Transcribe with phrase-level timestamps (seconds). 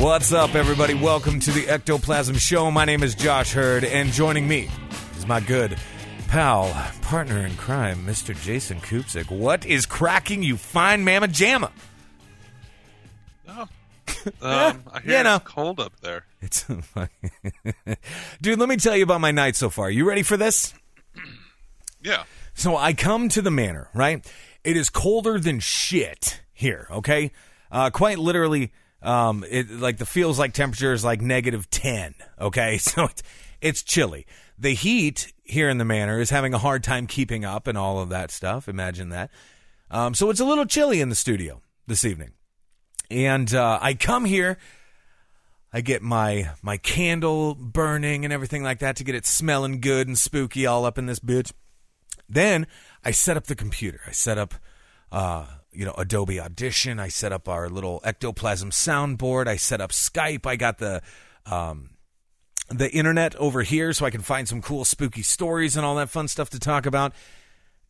[0.00, 0.94] What's up, everybody?
[0.94, 2.70] Welcome to the Ectoplasm Show.
[2.70, 4.70] My name is Josh Hurd, and joining me
[5.18, 5.76] is my good
[6.26, 6.72] pal,
[7.02, 8.34] partner in crime, Mr.
[8.42, 9.30] Jason Kupsik.
[9.30, 11.70] What is cracking, you fine mamma jamma?
[13.48, 13.68] Oh.
[14.42, 15.36] Um, I hear you know.
[15.36, 16.24] it's cold up there.
[16.40, 16.64] It's
[18.42, 18.58] dude.
[18.58, 19.90] Let me tell you about my night so far.
[19.90, 20.74] You ready for this?
[22.02, 22.24] Yeah.
[22.54, 24.26] So I come to the manor, right?
[24.64, 27.30] It is colder than shit here, okay?
[27.70, 28.72] Uh, quite literally,
[29.02, 32.78] um, it like the feels like temperature is like negative 10, okay?
[32.78, 33.22] So it's,
[33.60, 34.26] it's chilly.
[34.58, 37.98] The heat here in the manor is having a hard time keeping up and all
[38.00, 38.68] of that stuff.
[38.68, 39.30] Imagine that.
[39.90, 42.32] Um, so it's a little chilly in the studio this evening.
[43.10, 44.58] And uh, I come here
[45.72, 50.08] I get my my candle burning and everything like that to get it smelling good
[50.08, 51.52] and spooky all up in this bitch.
[52.28, 52.66] Then
[53.04, 54.00] I set up the computer.
[54.06, 54.54] I set up
[55.12, 56.98] uh, you know Adobe Audition.
[56.98, 59.46] I set up our little ectoplasm soundboard.
[59.46, 60.46] I set up Skype.
[60.46, 61.02] I got the
[61.46, 61.90] um,
[62.68, 66.10] the internet over here so I can find some cool spooky stories and all that
[66.10, 67.12] fun stuff to talk about.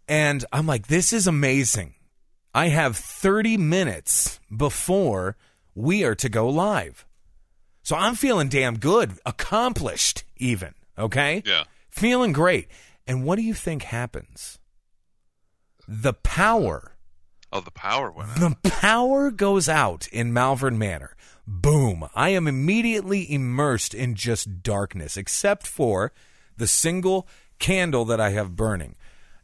[0.09, 1.95] And I'm like, this is amazing.
[2.55, 5.37] I have 30 minutes before
[5.75, 7.07] we are to go live.
[7.83, 11.43] So I'm feeling damn good, accomplished even, okay?
[11.47, 11.65] Yeah.
[11.89, 12.69] Feeling great.
[13.07, 14.59] And what do you think happens?
[15.87, 16.97] The power,
[17.53, 18.63] Oh, the power went out.
[18.63, 21.17] the power goes out in Malvern Manor.
[21.47, 22.09] Boom.
[22.15, 26.13] I am immediately immersed in just darkness, except for
[26.57, 27.27] the single
[27.59, 28.95] candle that I have burning.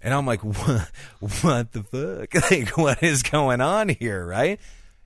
[0.00, 0.91] And I'm like, what,
[1.42, 2.50] what the fuck?
[2.50, 4.60] Like, what is going on here, right?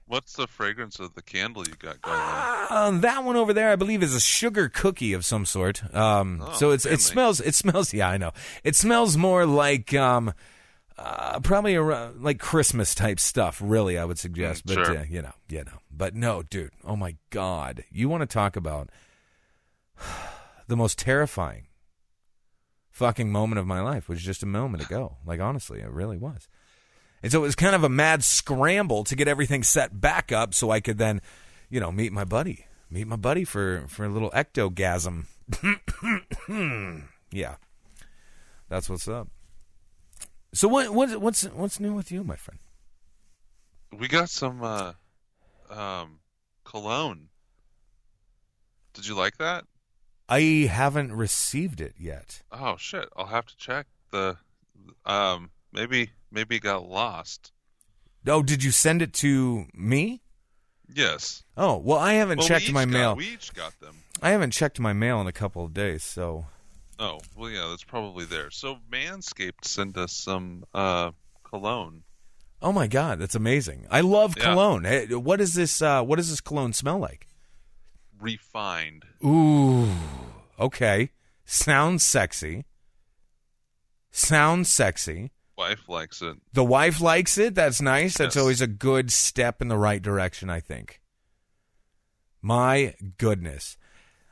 [0.06, 2.66] What's the fragrance of the candle you got going on?
[2.68, 5.82] Um, that one over there, I believe, is a sugar cookie of some sort.
[5.94, 8.32] Um, Oh, so it's it smells it smells yeah I know
[8.64, 10.34] it smells more like um,
[11.00, 13.60] uh, probably around, like Christmas type stuff.
[13.64, 14.98] Really, I would suggest, Mm, but sure.
[14.98, 16.72] uh, you know, you know, but no, dude.
[16.84, 18.90] Oh my god, you want to talk about
[20.68, 21.66] the most terrifying
[22.90, 25.16] fucking moment of my life was just a moment ago.
[25.24, 26.48] Like honestly, it really was.
[27.22, 30.54] And so it was kind of a mad scramble to get everything set back up
[30.54, 31.20] so I could then,
[31.68, 32.66] you know, meet my buddy.
[32.90, 35.26] Meet my buddy for, for a little ectogasm.
[37.32, 37.56] yeah.
[38.68, 39.28] That's what's up.
[40.52, 42.58] So what what what's what's new with you, my friend?
[43.96, 44.92] We got some uh,
[45.70, 46.20] um,
[46.64, 47.28] cologne.
[48.94, 49.64] Did you like that?
[50.28, 50.40] I
[50.70, 52.42] haven't received it yet.
[52.52, 53.08] Oh shit!
[53.16, 54.36] I'll have to check the.
[55.06, 57.52] Um, maybe maybe it got lost.
[58.26, 60.20] Oh, did you send it to me?
[60.92, 61.44] Yes.
[61.56, 63.16] Oh, well I haven't Well, checked my got- mail.
[63.16, 63.96] We each got them.
[64.20, 66.46] I haven't checked my mail in a couple of days, so
[67.02, 68.50] Oh well, yeah, that's probably there.
[68.50, 71.12] So Manscaped sent us some uh,
[71.42, 72.02] cologne.
[72.62, 73.86] Oh my god, that's amazing.
[73.90, 74.44] I love Yeah.
[74.52, 74.84] cologne.
[74.84, 77.26] Hey, what does this uh what does this cologne smell like?
[78.20, 79.06] Refined.
[79.24, 79.88] Ooh,
[80.58, 81.10] okay.
[81.46, 82.66] Sounds sexy.
[84.10, 85.30] Sounds sexy.
[85.56, 86.36] Wife likes it.
[86.52, 87.54] The wife likes it.
[87.54, 88.16] That's nice.
[88.18, 88.40] That's Yes.
[88.42, 91.00] always a good step in the right direction, I think.
[92.42, 93.76] My goodness.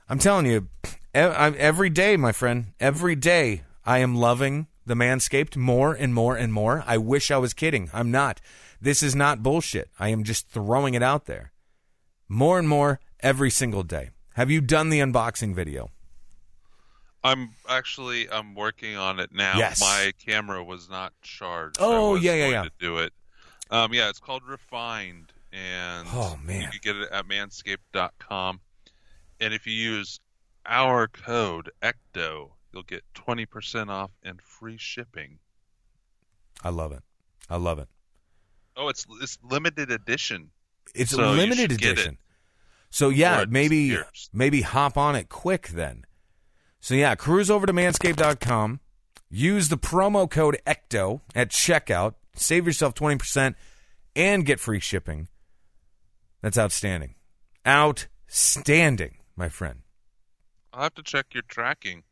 [0.09, 0.69] I'm telling you,
[1.15, 6.53] every day, my friend, every day, I am loving the Manscaped more and more and
[6.53, 6.83] more.
[6.87, 7.91] I wish I was kidding.
[7.93, 8.41] I'm not.
[8.81, 9.91] This is not bullshit.
[9.99, 11.53] I am just throwing it out there.
[12.29, 14.11] More and more every single day.
[14.35, 15.91] Have you done the unboxing video?
[17.25, 19.59] I'm actually I'm working on it now.
[19.59, 19.81] Yes.
[19.81, 21.79] My camera was not charged.
[21.81, 22.63] Oh, I yeah, yeah, yeah.
[22.65, 23.13] To do it.
[23.71, 26.63] Um, yeah, it's called Refined, and Oh, man.
[26.63, 28.61] you can get it at Manscaped.com.
[29.41, 30.21] And if you use
[30.69, 35.39] our code ECTO, you'll get twenty percent off and free shipping.
[36.63, 37.03] I love it.
[37.49, 37.89] I love it.
[38.77, 40.51] Oh, it's it's limited edition.
[40.95, 41.83] It's So a limited it.
[41.83, 42.19] edition.
[42.91, 43.97] So yeah, maybe
[44.33, 46.05] maybe hop on it quick then.
[46.81, 48.81] So yeah, cruise over to manscaped.com,
[49.29, 53.55] use the promo code ECTO at checkout, save yourself 20%
[54.15, 55.27] and get free shipping.
[56.41, 57.17] That's outstanding.
[57.67, 59.81] Outstanding, my friend.
[60.79, 62.05] I'll have to check your tracking.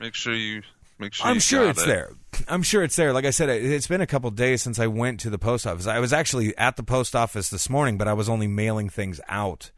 [0.00, 0.62] Make sure you
[0.98, 1.26] make sure.
[1.26, 1.86] I'm sure it's it.
[1.86, 2.12] there.
[2.48, 3.12] I'm sure it's there.
[3.12, 5.66] Like I said, it- it's been a couple days since I went to the post
[5.66, 5.86] office.
[5.86, 9.20] I was actually at the post office this morning, but I was only mailing things
[9.28, 9.70] out.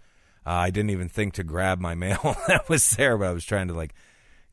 [0.46, 3.44] Uh, I didn't even think to grab my mail that was there, but I was
[3.44, 3.93] trying to like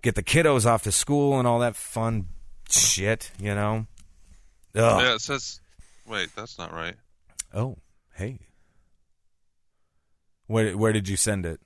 [0.02, 2.26] get the kiddos off to school and all that fun
[2.68, 3.86] shit, you know.
[4.76, 5.02] Ugh.
[5.04, 5.60] Yeah, it says.
[6.08, 6.96] Wait, that's not right.
[7.54, 7.78] Oh,
[8.16, 8.40] hey.
[10.48, 11.60] Where where did you send it?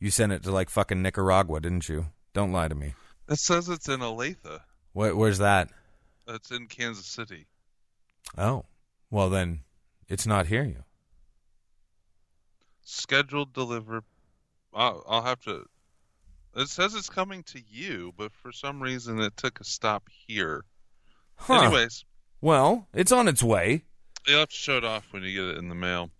[0.00, 2.06] You sent it to like fucking Nicaragua, didn't you?
[2.32, 2.94] Don't lie to me.
[3.28, 4.60] It says it's in Olathe.
[4.92, 5.68] Where, where's that?
[6.26, 7.46] It's in Kansas City.
[8.38, 8.64] Oh,
[9.10, 9.60] well then,
[10.08, 10.64] it's not here.
[10.64, 10.84] You.
[12.82, 14.02] Scheduled deliver.
[14.74, 15.66] I'll, I'll have to.
[16.56, 20.64] It says it's coming to you, but for some reason it took a stop here.
[21.36, 21.60] Huh.
[21.62, 22.04] Anyways,
[22.40, 23.84] Well, it's on its way.
[24.26, 26.10] you'll have to show it off when you get it in the mail.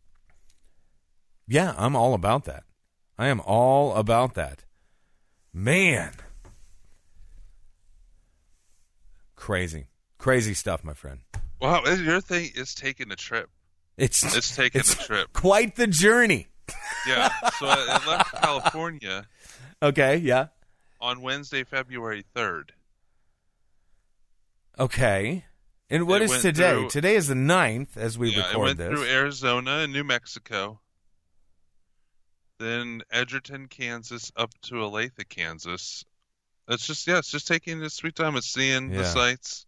[1.49, 2.63] Yeah, I'm all about that.
[3.21, 4.65] I am all about that.
[5.53, 6.13] Man.
[9.37, 9.89] Crazy.
[10.17, 11.21] Crazy stuff, my friend.
[11.61, 13.51] Wow, your thing is taking a trip.
[13.99, 15.35] It's It's taking it's a trip.
[15.35, 16.49] Quite the journey.
[17.07, 17.29] Yeah.
[17.59, 19.27] So I, it left California
[19.83, 20.47] Okay, yeah.
[20.99, 22.71] on Wednesday, February 3rd.
[24.79, 25.45] Okay.
[25.91, 26.71] And what It is today?
[26.73, 28.89] through- today is the 9th as we yeah, it record went this.
[28.89, 30.81] through Arizona and New Mexico.
[32.61, 36.05] Then Edgerton, Kansas, up to Olathe, Kansas.
[36.69, 38.37] It's just yeah, it's just taking its sweet time.
[38.37, 38.99] It's seeing Yeah.
[38.99, 39.65] the sights.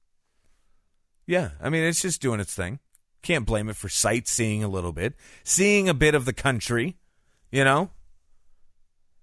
[1.27, 2.81] Yeah, I mean it's just doing its thing.
[3.23, 6.99] Can't blame it for sightseeing a little bit, seeing a bit of the country.
[7.51, 7.93] You know,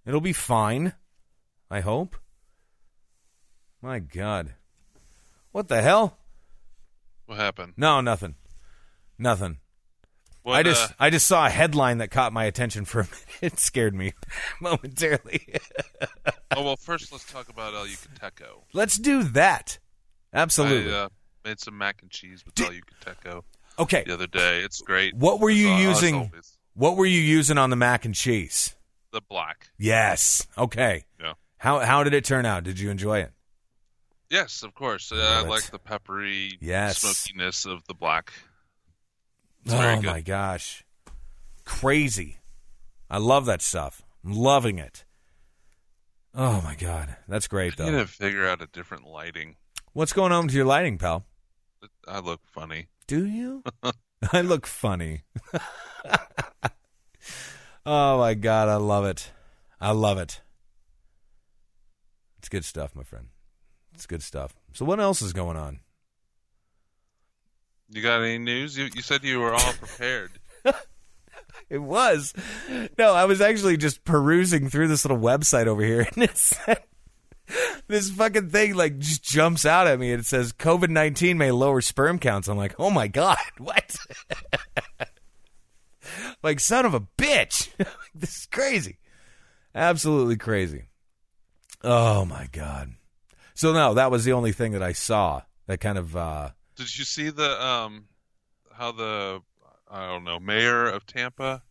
[0.04, 0.94] it'll be fine.
[1.70, 2.16] I hope.
[3.84, 4.56] My God,
[5.52, 6.18] what the hell?
[7.28, 7.74] What happened?
[7.78, 8.34] No, nothing,
[9.20, 9.60] nothing.
[10.44, 13.04] What, I just uh, I just saw a headline that caught my attention for a
[13.04, 13.16] minute.
[13.42, 14.14] It scared me
[14.62, 15.56] momentarily.
[16.52, 18.64] oh well, first let's talk about El Yucateco.
[18.74, 19.80] Let's do that.
[20.34, 20.94] Absolutely.
[20.94, 21.10] I uh,
[21.46, 23.44] made some mac and cheese with Did- El Yucateco
[23.80, 24.04] okay.
[24.06, 24.60] the other day.
[24.60, 25.16] It's great.
[25.16, 26.32] What were you as using?
[26.74, 28.76] What were you using on the mac and cheese?
[29.12, 29.70] The black.
[29.78, 30.46] Yes.
[30.58, 31.06] Okay.
[31.20, 31.34] Yeah.
[31.58, 32.64] How how did it turn out?
[32.64, 33.32] Did you enjoy it?
[34.30, 35.12] Yes, of course.
[35.12, 37.00] Uh, I like the peppery Yes.
[37.00, 38.32] smokiness of the black.
[39.66, 40.06] It's very oh good.
[40.06, 40.84] my gosh.
[41.66, 42.38] Crazy.
[43.10, 44.02] I love that stuff.
[44.24, 45.06] I'm loving it.
[46.36, 47.16] Oh my god.
[47.28, 47.86] That's great though.
[47.86, 48.02] I need though.
[48.04, 49.56] to figure out a different lighting.
[49.94, 51.26] What's going on with your lighting, pal?
[52.08, 52.88] I look funny.
[53.08, 53.64] Do you?
[54.34, 55.24] I look funny.
[57.86, 59.32] oh my god, I love it.
[59.82, 60.42] I love it.
[62.38, 63.28] It's good stuff, my friend.
[63.94, 64.56] It's good stuff.
[64.74, 65.80] So what else is going on?
[67.92, 68.78] You got any news?
[68.78, 70.32] You, you said you were all prepared.
[71.70, 72.34] It was.
[72.98, 76.80] No, I was actually just perusing through this little website over here, and it said
[77.88, 80.12] this fucking thing like just jumps out at me.
[80.12, 82.48] and It says COVID nineteen may lower sperm counts.
[82.48, 83.96] I'm like, oh my god, what?
[86.42, 87.70] like son of a bitch.
[88.16, 88.98] this is crazy,
[89.76, 90.90] absolutely crazy.
[91.84, 92.94] Oh my god.
[93.54, 96.16] So no, that was the only thing that I saw that kind of.
[96.16, 96.50] uh
[96.80, 98.06] Did you see the um
[98.72, 99.42] how the
[99.92, 101.62] I don't know mayor of Tampa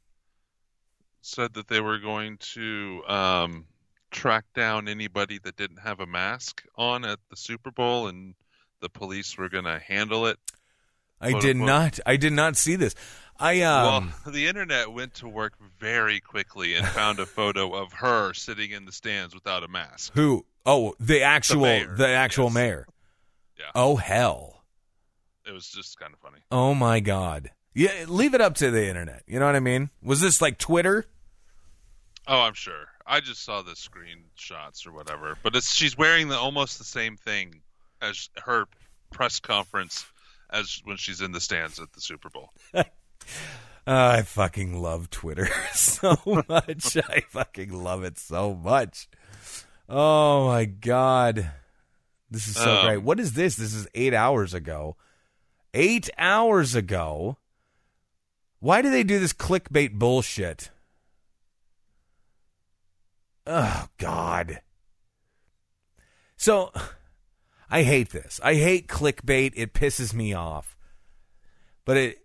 [1.22, 3.64] said that they were going to um
[4.10, 8.34] track down anybody that didn't have a mask on at the Super Bowl and
[8.80, 10.38] the police were going to handle it.
[11.22, 11.66] I did unquote.
[11.66, 12.00] not.
[12.04, 12.94] I did not see this.
[13.40, 14.12] I um.
[14.26, 18.72] well, the internet went to work very quickly and found a photo of her sitting
[18.72, 20.12] in the stands without a mask.
[20.12, 20.44] Who?
[20.66, 22.54] Oh, the actual, the, mayor, actual yes.
[22.54, 22.86] mayor.
[23.58, 23.70] Yeah.
[23.74, 24.57] Oh hell.
[25.48, 26.38] It was just kind of funny.
[26.52, 27.50] Oh my god.
[27.74, 29.22] Yeah, leave it up to the internet.
[29.26, 29.90] You know what I mean?
[30.02, 31.06] Was this like Twitter?
[32.26, 32.86] Oh, I'm sure.
[33.06, 35.38] I just saw the screenshots or whatever.
[35.42, 37.62] But it's she's wearing the almost the same thing
[38.02, 38.66] as her
[39.10, 40.04] press conference
[40.50, 42.50] as when she's in the stands at the Super Bowl.
[42.74, 42.84] Uh,
[43.86, 46.16] I fucking love Twitter so
[46.48, 46.96] much.
[47.08, 49.08] I fucking love it so much.
[49.88, 51.50] Oh my god.
[52.30, 53.02] This is so Um, great.
[53.02, 53.56] What is this?
[53.56, 54.96] This is 8 hours ago.
[55.78, 57.38] 8 hours ago.
[58.58, 60.70] Why do they do this clickbait bullshit?
[63.46, 64.60] Oh god.
[66.36, 66.72] So
[67.70, 68.40] I hate this.
[68.42, 69.52] I hate clickbait.
[69.54, 70.76] It pisses me off.
[71.84, 72.18] But it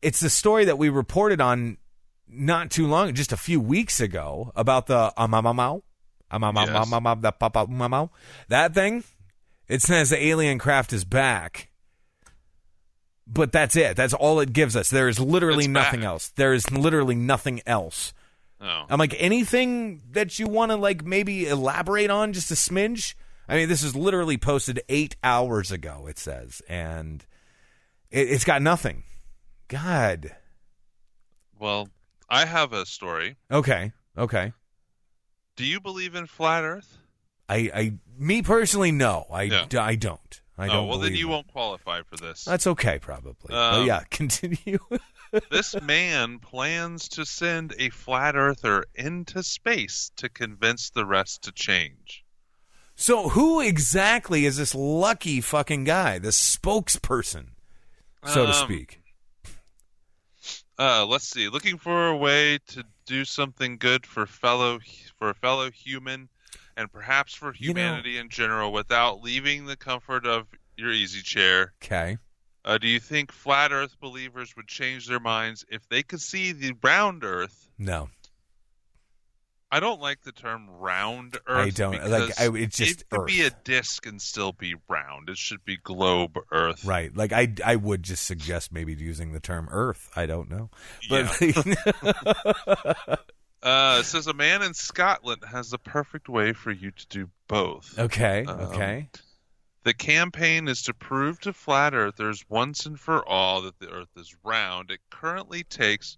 [0.00, 1.76] it's the story that we reported on
[2.26, 5.82] not too long, just a few weeks ago about the uh, amamamau,
[6.32, 8.08] amamamamamam, the papa mamau.
[8.48, 9.04] That thing.
[9.68, 11.70] It says the alien craft is back.
[13.26, 13.96] But that's it.
[13.96, 14.90] That's all it gives us.
[14.90, 16.28] There is literally It's nothing else.
[16.30, 18.12] There is literally nothing else.
[18.60, 18.84] Oh.
[18.88, 23.14] I'm like anything that you want to like maybe elaborate on just a smidge.
[23.48, 26.06] I mean, this is literally posted eight hours ago.
[26.08, 27.24] It says, and
[28.10, 29.02] it, it's got nothing.
[29.68, 30.34] God.
[31.58, 31.88] Well,
[32.28, 33.36] I have a story.
[33.50, 33.92] Okay.
[34.16, 34.52] Okay.
[35.56, 36.98] Do you believe in flat Earth?
[37.48, 39.66] I, I, me personally, no, I, Yeah.
[39.78, 40.40] I don't.
[40.56, 40.76] I don't.
[40.76, 41.30] oh, well, then you it.
[41.30, 42.44] won't qualify for this.
[42.44, 43.54] That's okay, probably.
[43.54, 44.78] Um, yeah, continue.
[45.50, 51.52] this man plans to send a flat earther into space to convince the rest to
[51.52, 52.24] change.
[52.94, 57.46] so, who exactly is this lucky fucking guy, this spokesperson,
[58.24, 59.00] so to Um, speak?
[60.78, 61.48] Uh, let's see.
[61.48, 64.80] Looking for a way to do something good for fellow
[65.18, 66.28] for a fellow human,
[66.76, 71.22] and perhaps for You know- humanity in general, without leaving the comfort of your easy
[71.22, 71.72] chair.
[71.82, 72.18] Okay.
[72.64, 76.52] Uh, do you think flat Earth believers would change their minds if they could see
[76.52, 77.68] the round Earth?
[77.78, 78.08] No,
[79.70, 81.66] I don't like the term round Earth.
[81.66, 82.40] I don't like.
[82.40, 83.26] I, it's just it could Earth.
[83.26, 85.28] be a disc and still be round.
[85.28, 86.84] It should be globe Earth.
[86.84, 87.14] Right.
[87.14, 90.08] Like I I would just suggest maybe using the term earth.
[90.16, 90.70] I don't know.
[91.10, 91.36] But
[93.64, 97.30] Uh, it says a man in Scotland has the perfect way for you to do
[97.48, 97.98] both.
[97.98, 99.08] okay, Um, okay.
[99.84, 104.08] The campaign is to prove to flat earthers once and for all that the earth
[104.16, 104.90] is round.
[104.90, 106.16] It currently takes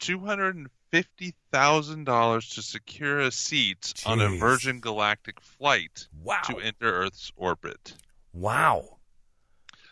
[0.00, 6.40] $250,000 to secure a seat on a Virgin Galactic flight Wow.
[6.46, 7.94] to enter Earth's orbit.
[8.32, 8.98] Wow.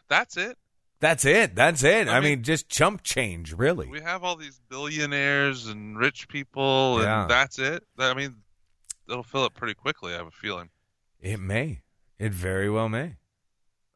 [0.08, 0.56] That's it.
[1.00, 1.54] That's it.
[1.54, 2.08] That's it.
[2.08, 3.86] I, I mean, mean- just chump change, really.
[3.86, 7.82] We have all these billionaires and rich people, and that's it.
[7.98, 8.36] I mean,
[9.08, 10.70] it'll fill up pretty quickly, I have a feeling.
[11.20, 11.82] It may.
[12.18, 13.16] It very well may.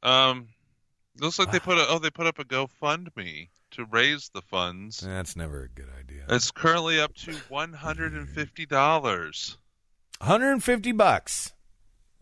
[0.03, 0.49] Um,
[1.21, 5.01] looks like they put a oh they put up a GoFundMe to raise the funds.
[5.01, 6.25] That's never a good idea.
[6.29, 9.57] It's currently up to one hundred and fifty dollars.
[10.19, 11.55] 150 bucks.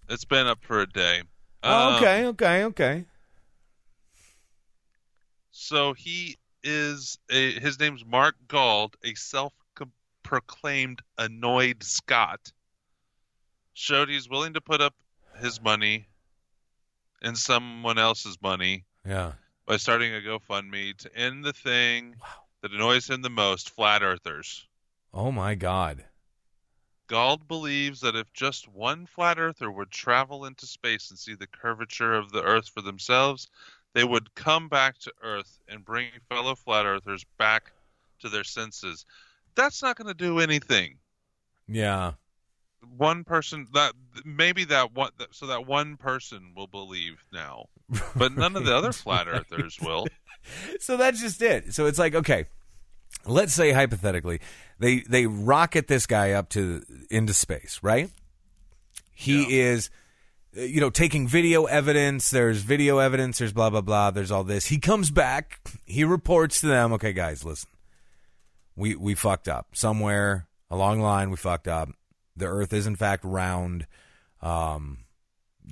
[0.09, 1.23] It's been up for a day.
[1.65, 3.05] Oh, Um, okay, okay, okay.
[5.61, 12.53] So he is a his name's Mark Gald, a self-proclaimed annoyed Scot.
[13.75, 14.95] Showed he's willing to put up
[15.41, 16.07] his money
[17.21, 19.33] and someone else's money Yeah.
[19.67, 22.15] by starting a GoFundMe to end the thing
[22.63, 24.65] that annoys him the most, flat earthers.
[25.13, 26.05] Oh my god.
[27.09, 31.47] Gald believes that if just one flat earther would travel into space and see the
[31.49, 33.49] curvature of the earth for themselves,
[33.95, 37.73] they would come back to earth and bring fellow flat earthers back
[38.21, 39.05] to their senses.
[39.55, 40.99] That's not going to do anything.
[41.67, 42.13] Yeah.
[42.97, 43.93] One person that
[44.25, 47.67] maybe that one so that one person will believe now,
[48.15, 50.07] but none of the other flat earthers will.
[50.81, 51.75] so that's just it.
[51.75, 52.47] So it's like, okay,
[53.27, 54.41] let's say hypothetically,
[54.79, 58.11] they they rocket this guy up to into space, right?
[59.13, 60.08] He is uh,
[60.53, 64.67] you know, taking video evidence, there's video evidence, there's blah blah blah, there's all this.
[64.67, 67.71] He comes back, he reports to them, okay guys, listen.
[68.77, 69.69] We we fucked up.
[69.75, 71.91] Somewhere along the line we fucked up.
[72.37, 73.87] The earth is in fact round.
[74.41, 75.05] Um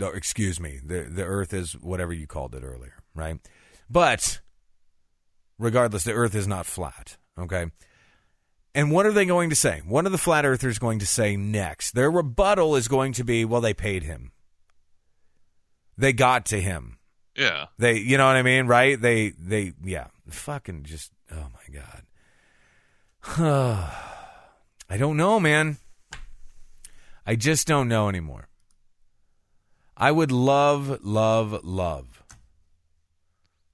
[0.00, 0.80] excuse me.
[0.85, 3.38] The the earth is whatever you called it earlier, right?
[3.88, 4.40] But
[5.59, 7.16] regardless, the earth is not flat.
[7.38, 7.66] Okay.
[8.75, 9.80] And what are they going to say?
[9.87, 11.92] What are the flat earthers going to say next?
[11.92, 14.33] Their rebuttal is going to be, well, they paid him.
[15.96, 16.98] They got to him.
[17.36, 17.66] Yeah.
[17.78, 19.00] They, you know what I mean, right?
[19.00, 22.02] They, they, yeah, fucking just, oh my god.
[24.88, 25.78] I don't know, man.
[27.26, 28.48] I just don't know anymore.
[29.96, 32.16] I would love, love, love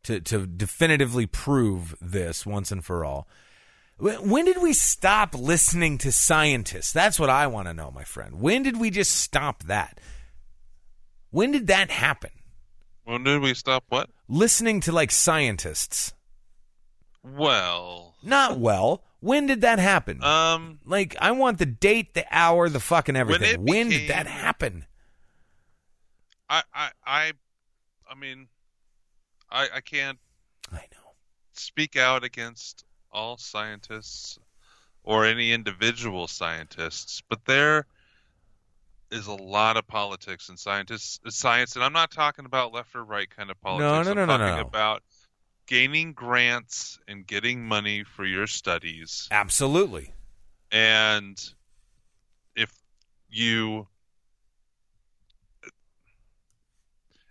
[0.05, 3.29] to to definitively prove this once and for all.
[3.99, 6.93] When did we stop listening to scientists?
[6.93, 8.41] That's what I want to know, my friend.
[8.41, 10.01] When did we just stop that?
[11.33, 12.31] When did that happen?
[13.05, 14.09] When did we stop what?
[14.29, 16.13] Listening to like scientists.
[17.25, 19.03] Well, Not well.
[19.21, 20.23] When did that happen?
[20.23, 23.55] um, like I want the date, the hour, the fucking everything.
[23.55, 24.87] it When did that happen?
[26.49, 27.33] I, I, I,
[28.11, 28.49] I mean,
[29.51, 30.19] I, I can't
[30.73, 31.13] I know.
[31.53, 34.39] speak out against all scientists
[35.05, 37.87] or any individual scientists, but there
[39.13, 42.95] is a lot of politics in scientists uh, science, and I'm not talking about left
[42.97, 44.07] or right kind of politics.
[44.07, 44.63] no, I'm no, no, no, talking no.
[44.63, 45.03] about
[45.67, 49.29] gaining grants and getting money for your studies.
[49.31, 50.13] Absolutely.
[50.73, 51.39] and
[52.57, 52.71] if
[53.31, 53.87] you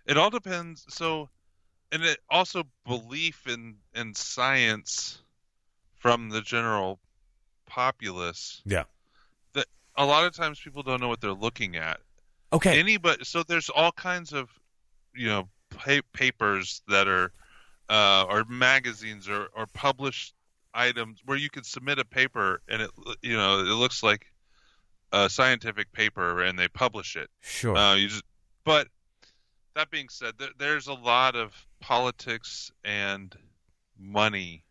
[0.06, 1.28] it all depends so
[1.92, 5.22] and it also belief in in science
[5.98, 6.98] from the general
[7.66, 8.84] populace Yeah.
[9.96, 12.00] A lot of times people don't know what they're looking at
[12.52, 12.78] Okay.
[12.78, 13.24] Anybody.
[13.24, 14.50] So there's all kinds of,
[15.14, 17.32] you know, pa- papers that are,
[17.88, 20.34] uh, or magazines or or published
[20.74, 22.90] items where you can submit a paper and it,
[23.22, 24.26] you know, it looks like
[25.12, 27.30] a scientific paper and they publish it.
[27.40, 27.74] sure.
[27.76, 28.22] Uh, you just,
[28.64, 28.88] but
[29.74, 33.34] that being said, there, there's a lot of politics and
[33.98, 34.62] money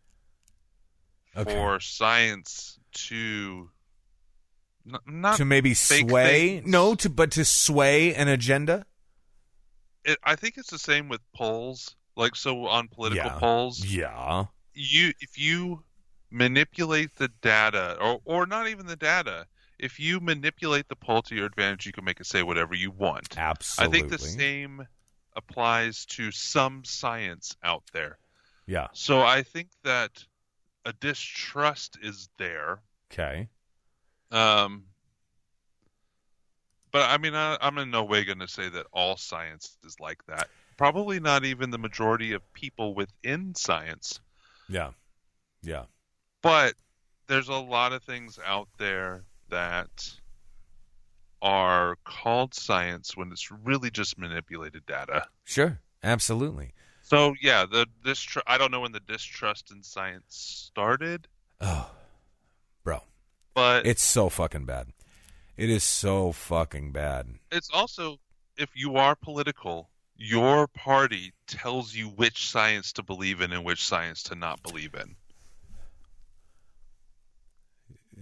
[1.35, 1.51] Okay.
[1.51, 3.69] for science to
[5.05, 5.37] not.
[5.37, 6.67] to maybe sway things.
[6.71, 8.85] no to but to sway an agenda
[10.03, 11.95] it, I think it's the same with polls.
[12.15, 13.39] Like so on political Yeah.
[13.39, 15.83] polls, yeah you if you
[16.29, 19.45] manipulate the data, or or not even the data,
[19.79, 22.91] if you manipulate the poll to your advantage, you can make it say whatever you
[22.91, 23.37] want.
[23.37, 24.87] absolutely I think the same
[25.35, 28.17] applies to some science out there.
[28.65, 30.25] yeah So I think that
[30.85, 32.81] a distrust is there.
[33.11, 33.47] okay
[34.31, 34.83] Um,
[36.91, 39.99] but I mean, I, I'm in no way going to say that all science is
[39.99, 40.49] like that.
[40.77, 44.19] Probably not even the majority of people within science.
[44.69, 44.91] yeah
[45.61, 45.83] yeah
[46.41, 46.73] But
[47.27, 50.11] there's a lot of things out there that
[51.41, 55.25] are called science when it's really just manipulated data.
[55.45, 56.73] sure absolutely
[57.03, 61.27] So yeah, the distr- I don't know when the distrust in science started,
[61.61, 61.89] oh
[63.53, 64.87] but it's so fucking bad.
[65.57, 67.27] It is so fucking bad.
[67.51, 68.17] It's also
[68.57, 73.83] if you are political, your party tells you which science to believe in and which
[73.83, 75.15] science to not believe in.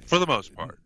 [0.06, 0.80] For the most part.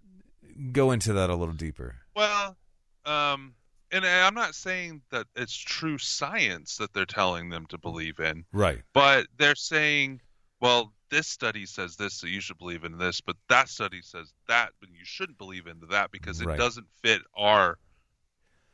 [0.72, 1.96] go into that a little deeper.
[2.16, 2.58] Well,
[3.06, 3.54] um,
[3.92, 8.46] and I'm not saying that it's true science that they're telling them to believe in,
[8.52, 8.82] right.
[8.94, 10.20] But they're saying,
[10.60, 14.34] well, this study says this, so you should believe in this, but that study says
[14.48, 16.58] that, but you shouldn't believe into that because it Right.
[16.58, 17.78] doesn't fit our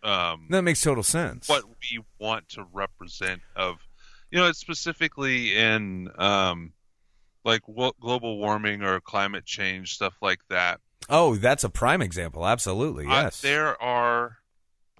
[0.01, 1.50] um, that makes total sense.
[1.50, 3.75] what we want to represent of
[4.31, 6.72] you know it's specifically in um
[7.43, 10.79] like wo- global warming or climate change stuff like that.
[11.10, 12.48] Oh that's a prime example.
[12.48, 13.05] Absolutely.
[13.08, 13.41] I- yes.
[13.41, 14.37] there are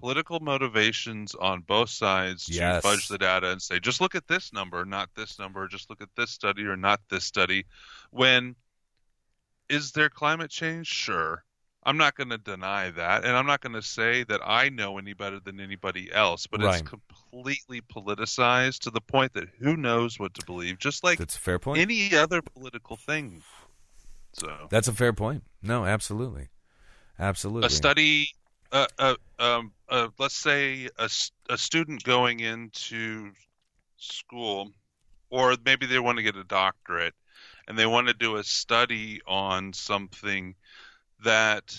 [0.00, 4.52] political motivations on both sides to fudge the data and say just look at this
[4.52, 5.68] number not this number.
[5.68, 7.64] Just look at this study or not this study.
[8.10, 8.56] When
[9.68, 10.86] is there climate change?
[10.86, 11.44] Sure.
[11.84, 14.98] I'm not going to deny that and i'm not going to say that i know
[14.98, 16.78] any better than anybody else but Right.
[16.80, 21.36] it's completely politicized to the point that who knows what to believe just like that's
[21.36, 21.78] a fair point.
[21.80, 23.42] any other political thing.
[24.34, 24.68] So.
[24.70, 25.42] That's a fair point.
[25.62, 26.48] No absolutely.
[27.18, 27.66] Absolutely.
[27.66, 28.28] a study
[28.72, 31.08] uh, uh, um, uh, let's say a,
[31.48, 33.30] a student going into
[33.96, 34.70] school
[35.28, 37.14] or maybe they want to get a doctorate
[37.68, 40.54] and they want to do a study on something
[41.22, 41.76] that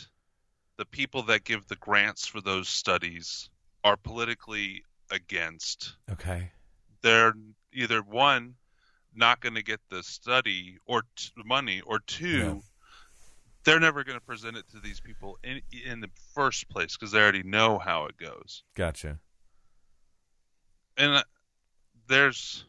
[0.77, 3.49] the people that give the grants for those studies
[3.83, 6.51] are politically against okay
[7.01, 7.33] they're
[7.73, 8.55] either one
[9.13, 12.61] not going to get the study or t- money or two.
[13.63, 17.11] They're never going to present it to these people in in the first place because
[17.11, 18.63] they already know how it goes.
[18.75, 19.19] Gotcha.
[20.97, 21.23] And uh,
[22.07, 22.65] there's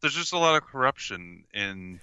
[0.00, 2.00] there's just a lot of corruption in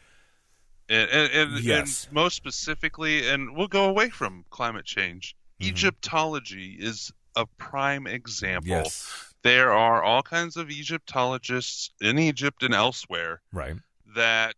[0.89, 2.06] and, and, and, Yes.
[2.06, 5.36] and most specifically and we'll go away from climate change.
[5.62, 5.67] Mhm.
[5.67, 8.69] egyptology is a prime example.
[8.69, 9.34] Yes.
[9.43, 13.76] There are all kinds of Egyptologists in Egypt and elsewhere right.
[14.15, 14.56] that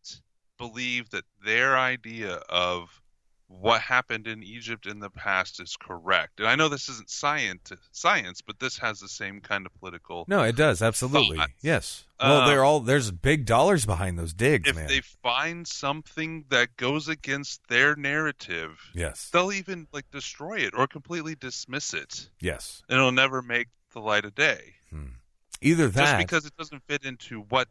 [0.58, 3.02] believe that their idea of
[3.48, 6.40] what happened in Egypt in the past is correct.
[6.40, 10.26] And I know this isn't science, science, but this has the same kind of political.
[10.28, 11.38] No, it does absolutely.
[11.38, 11.54] Thoughts.
[11.62, 12.06] Yes.
[12.20, 14.88] Well, Um, they're all there's big dollars behind those digs, If man.
[14.88, 19.30] they find something that goes against their narrative, yes.
[19.30, 22.82] they'll even like destroy it or completely dismiss it, Yes.
[22.90, 24.74] and it'll never make the light of day.
[25.62, 27.68] Either just that, because it doesn't fit into what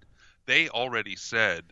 [0.47, 1.65] they already said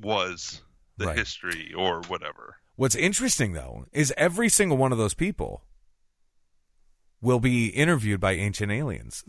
[0.00, 0.62] was
[0.96, 1.18] the Right.
[1.18, 2.56] history or whatever.
[2.76, 5.64] What's interesting though is every single one of those people
[7.20, 9.24] will be interviewed by ancient aliens.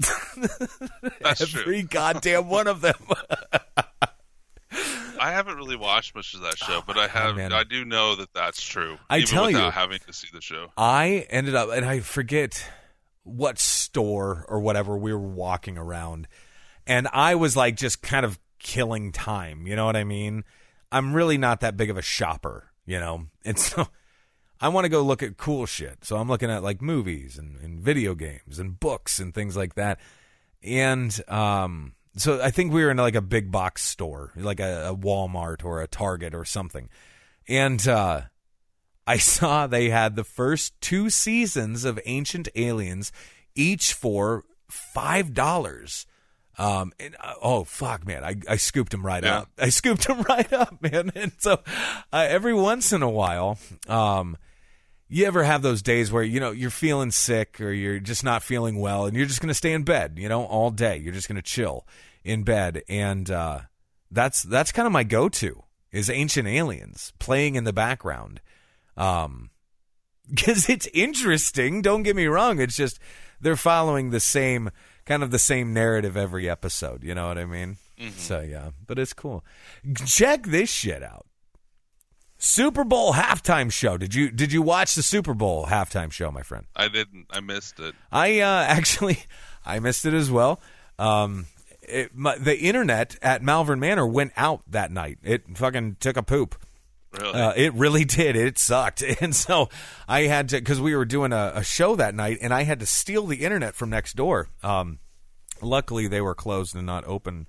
[1.26, 2.96] Every goddamn one of them.
[5.20, 7.32] I haven't really watched much of that show, but I ah, have.
[7.32, 7.54] Oh, man.
[7.54, 8.98] I do know that that's true.
[9.10, 9.72] I even tell without you.
[9.72, 10.72] having to see the show.
[10.76, 12.66] I ended up, and I forget
[13.24, 16.28] what store or whatever we were walking around,
[16.88, 19.68] and I was like just kind of killing time.
[19.68, 20.44] You know what I mean?
[20.92, 23.88] I'm really not that big of a shopper, you know, and so
[24.60, 26.06] I want to go look at cool shit.
[26.06, 29.76] So I'm looking at like movies and, and video games and books and things like
[29.76, 30.00] that.
[30.64, 34.90] And um, so I think we were in like a big box store, like a,
[34.90, 36.90] a Walmart or a Target or something.
[37.48, 38.22] And uh,
[39.08, 43.12] I saw they had the first two seasons of Ancient Aliens,
[43.56, 46.06] each for five dollars.
[46.62, 49.40] Um, and uh, oh fuck, man, I, I scooped him right Yeah.
[49.40, 49.50] up.
[49.58, 51.12] I scooped him right up, man.
[51.16, 51.54] And so
[52.14, 54.38] uh, every once in a while, um,
[55.10, 58.44] you ever have those days where you know you're feeling sick or you're just not
[58.44, 60.98] feeling well, and you're just gonna stay in bed, you know, all day.
[60.98, 61.88] You're just gonna chill
[62.24, 63.62] in bed, and uh,
[64.12, 68.40] that's that's kind of my go-to is Ancient Aliens playing in the background.
[68.96, 69.50] Um,
[70.30, 71.82] because it's interesting.
[71.82, 72.60] Don't get me wrong.
[72.62, 73.00] It's just
[73.42, 74.70] they're following the same
[75.06, 77.04] kind of the same narrative every episode.
[77.04, 77.78] You know what I mean?
[78.18, 79.44] So yeah, but it's cool.
[80.06, 81.26] Check this shit out.
[82.38, 83.98] Super Bowl halftime show.
[83.98, 86.66] Did you did you watch the Super Bowl halftime show, my friend?
[86.76, 87.28] I didn't.
[87.30, 87.94] I missed it.
[88.12, 89.20] I uh, actually
[89.64, 90.60] I missed it as well.
[90.98, 91.46] Um,
[91.84, 95.20] it, my, the internet at Malvern Manor went out that night.
[95.24, 96.56] It fucking took a poop.
[97.20, 97.40] Really?
[97.40, 98.36] Uh, it really did.
[98.36, 99.70] It sucked, and so
[100.08, 102.80] I had to because we were doing a, a show that night, and I had
[102.80, 104.48] to steal the internet from next door.
[104.64, 105.00] Um,
[105.62, 107.48] luckily, they were closed and not open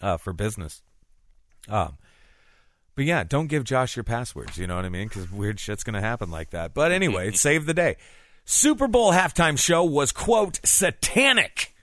[0.00, 0.82] uh, for business.
[1.68, 1.96] Um,
[2.94, 4.58] but yeah, don't give Josh your passwords.
[4.58, 5.08] You know what I mean?
[5.08, 6.74] Because weird shit's going to happen like that.
[6.74, 7.96] But anyway, it saved the day.
[8.44, 11.74] Super Bowl halftime show was quote satanic,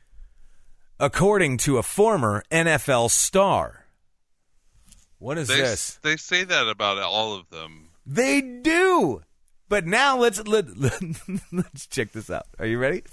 [1.00, 3.79] according to a former NFL star.
[5.20, 6.00] What is they, this?
[6.02, 7.90] they say that about all of them.
[8.06, 9.22] They do.
[9.68, 12.48] But now let's let, let, us check this out.
[12.58, 13.04] Are you ready?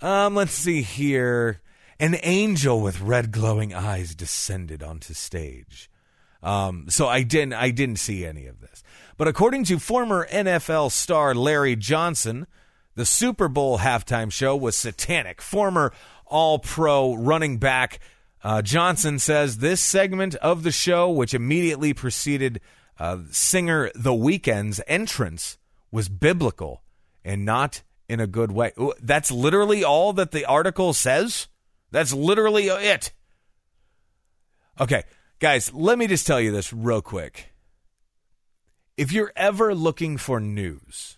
[0.00, 1.60] Um, let's see here.
[2.00, 5.90] An angel with red glowing eyes descended onto stage.
[6.42, 8.82] Um, so I didn't I didn't see any of this.
[9.16, 12.46] But according to former NFL star Larry Johnson,
[12.96, 15.40] the Super Bowl halftime show was satanic.
[15.40, 15.92] Former
[16.26, 18.00] All Pro running back
[18.44, 22.60] uh, Johnson says this segment of the show, which immediately preceded
[22.98, 25.56] uh, singer The Weeknd's entrance,
[25.90, 26.82] was biblical
[27.24, 28.72] and not in a good way.
[29.00, 31.48] That's literally all that the article says.
[31.90, 33.12] That's literally it.
[34.78, 35.04] Okay,
[35.38, 37.52] guys, let me just tell you this real quick.
[38.96, 41.16] If you're ever looking for news,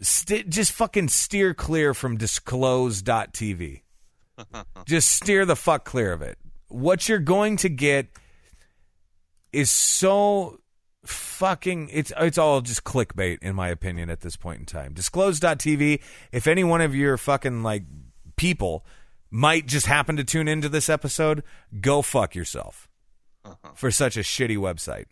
[0.00, 3.82] st- just fucking steer clear from disclose.tv.
[4.86, 6.38] just steer the fuck clear of it.
[6.68, 8.08] What you're going to get
[9.52, 10.58] is so
[11.04, 14.92] fucking it's it's all just clickbait in my opinion at this point in time.
[14.94, 17.84] Disclose.tv, if any one of your fucking like
[18.36, 18.84] people
[19.30, 21.42] might just happen to tune into this episode,
[21.80, 22.88] go fuck yourself
[23.44, 23.72] uh-huh.
[23.74, 25.06] for such a shitty website.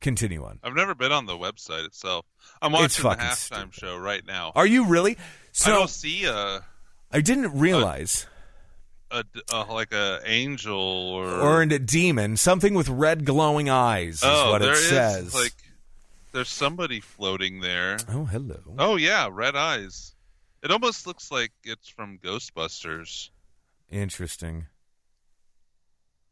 [0.00, 0.60] Continue on.
[0.62, 2.24] I've never been on the website itself.
[2.60, 4.52] I'm watching the halftime show right now.
[4.54, 5.16] Are you really?
[5.64, 6.62] I don't see a,
[7.12, 8.26] I didn't realize
[9.10, 14.24] a, a like a angel or or a demon, something with red glowing eyes is
[14.24, 15.34] oh, what there it is, says.
[15.34, 15.54] like
[16.32, 17.98] there's somebody floating there.
[18.08, 18.60] oh, hello.
[18.78, 20.14] Oh yeah, red eyes.
[20.62, 23.30] It almost looks like it's from Ghostbusters.
[23.90, 24.66] Interesting.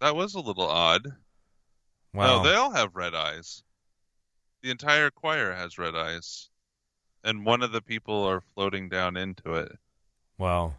[0.00, 1.14] That was a little odd.
[2.12, 2.42] Wow.
[2.42, 3.62] No, they all have red eyes.
[4.62, 6.48] The entire choir has red eyes,
[7.22, 9.78] and one of the people are floating down into it.
[10.38, 10.74] Wow.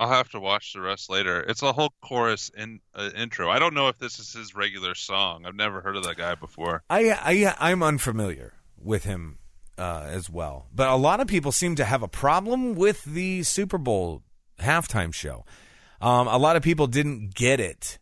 [0.00, 1.42] I'll have to watch the rest later.
[1.42, 3.50] It's a whole chorus in uh, intro.
[3.50, 5.44] I don't know if this is his regular song.
[5.44, 6.82] I've never heard of that guy before.
[6.88, 9.36] I, I I'm unfamiliar with him
[9.76, 13.42] uh, as well, but a lot of people seem to have a problem with the
[13.42, 14.22] Super Bowl
[14.58, 15.44] halftime show.
[16.00, 17.98] Um, a lot of people didn't get it.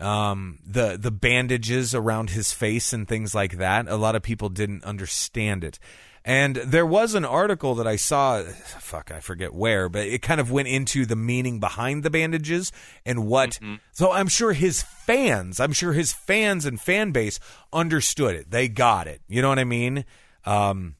[0.00, 3.88] Um, the the bandages around his face and things like that.
[3.88, 5.78] A lot of people didn't understand it.
[6.24, 10.40] And there was an article that I saw, fuck, I forget where, but it kind
[10.40, 12.70] of went into the meaning behind the bandages
[13.06, 13.58] and what.
[13.92, 17.40] So I'm sure his fans, I'm sure his fans and fan base
[17.72, 18.50] understood it.
[18.50, 19.22] They got it.
[19.26, 20.04] You know what I mean?
[20.44, 20.96] Um,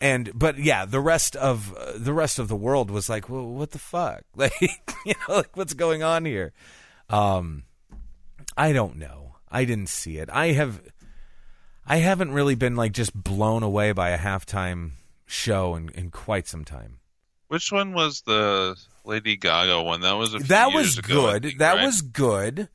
[0.00, 3.46] and but yeah, the rest of uh, the rest of the world was like, well,
[3.46, 4.24] what the fuck?
[4.36, 4.52] Like,
[5.06, 6.52] you know, like what's going on here?
[7.08, 7.64] Um,
[8.58, 9.36] I don't know.
[9.50, 10.28] I didn't see it.
[10.30, 10.82] I have.
[11.86, 14.90] I haven't really been like just blown away by a halftime
[15.24, 16.98] show in, in quite some time.
[17.48, 20.02] Which one was the Lady Gaga one?
[20.02, 21.42] That was a few That years was ago, good.
[21.44, 21.86] think, that right?
[21.86, 22.68] was good.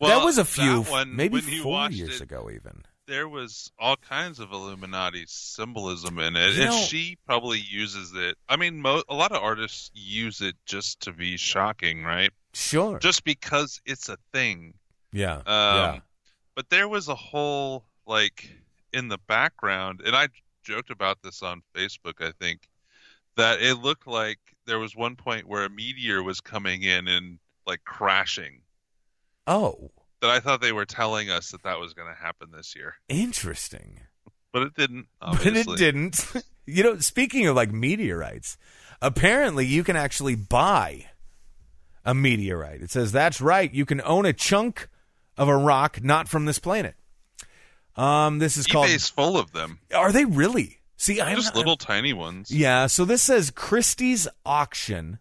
[0.00, 2.82] Well, that was a few, one, maybe four years it, ago, even.
[3.06, 8.12] There was all kinds of Illuminati symbolism in it, You and know- she probably uses
[8.16, 8.36] it.
[8.48, 12.32] I mean, mo- a lot of artists use it just to be shocking, right?
[12.54, 12.98] Sure.
[12.98, 14.74] Just because it's a thing.
[15.14, 15.36] Yeah.
[15.36, 15.98] Um, yeah.
[16.54, 18.50] But there was a whole like
[18.92, 20.28] in the background, and I
[20.62, 22.20] joked about this on Facebook.
[22.20, 22.68] I think
[23.36, 27.38] that it looked like there was one point where a meteor was coming in and
[27.66, 28.60] like crashing,
[29.46, 32.74] Oh, that I thought they were telling us that that was going to happen this
[32.74, 34.00] year, interesting.
[34.52, 35.06] but it didn't.
[35.20, 36.24] But it didn't.
[36.66, 38.56] you know, speaking of like meteorites,
[39.02, 41.06] apparently you can actually buy
[42.04, 42.82] a meteorite.
[42.82, 43.72] It says that's right.
[43.72, 44.88] You can own a chunk
[45.36, 46.94] of a rock not from this planet.
[47.96, 48.86] Um, this is called.
[48.88, 50.78] eBay's full of them, Are they really?
[50.96, 52.50] See, I'm just not- little tiny ones.
[52.50, 55.18] Yeah, so this says Christie's Auction.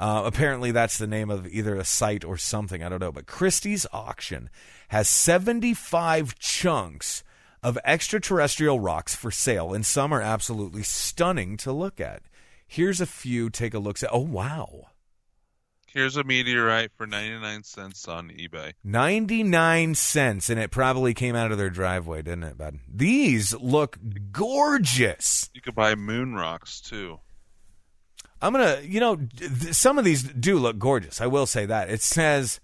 [0.00, 2.82] Uh, apparently, that's the name of either a site or something.
[2.84, 3.10] I don't know.
[3.12, 4.48] But Christie's Auction
[4.88, 7.24] has 75 chunks
[7.64, 12.22] of extraterrestrial rocks for sale, and some are absolutely stunning to look at.
[12.66, 13.50] Here's a few.
[13.50, 13.98] Take a look.
[14.12, 14.86] Oh, wow.
[15.92, 18.74] Here's a meteorite for 99 cents on eBay.
[18.84, 22.80] 99 cents, and it probably came out of their driveway, didn't it, bud?
[22.86, 23.98] These look
[24.30, 25.48] gorgeous.
[25.54, 27.20] You could buy moon rocks too.
[28.40, 31.20] I'm gonna, you know, th- some of these do look gorgeous.
[31.20, 31.90] I will say that.
[31.90, 32.60] It says,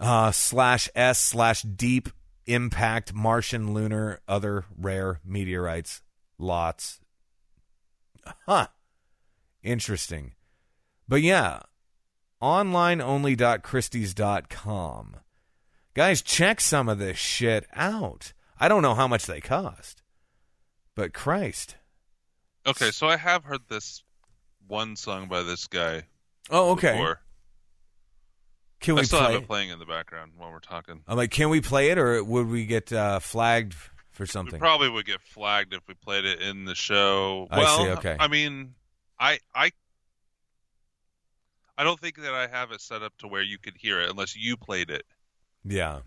[0.00, 2.08] uh, slash s slash deep
[2.46, 6.01] impact Martian lunar other rare meteorites
[6.42, 7.00] lots.
[8.46, 8.66] Huh.
[9.62, 10.32] Interesting.
[11.08, 11.60] But yeah,
[12.40, 15.16] onlineonly.christies.com.
[15.94, 18.32] Guys, check some of this shit out.
[18.58, 20.02] I don't know how much they cost,
[20.94, 21.76] but Christ.
[22.66, 24.02] Okay, so I have heard this
[24.66, 26.04] one song by this guy
[26.50, 26.92] Oh, okay.
[26.92, 27.20] before.
[28.80, 29.32] Can I still play?
[29.32, 29.44] have It?
[29.44, 31.02] it playing in the background while we're talking.
[31.06, 33.74] I'm like, can we play it, or would we get uh, flagged
[34.12, 34.58] for We something?
[34.58, 37.48] probably would get flagged if we played it in the show.
[37.50, 38.16] I well, see, okay.
[38.20, 38.74] I mean,
[39.18, 39.72] I I
[41.76, 44.10] I don't think that I have it set up to where you could hear it
[44.10, 45.04] unless you played it.
[45.64, 46.00] yeah.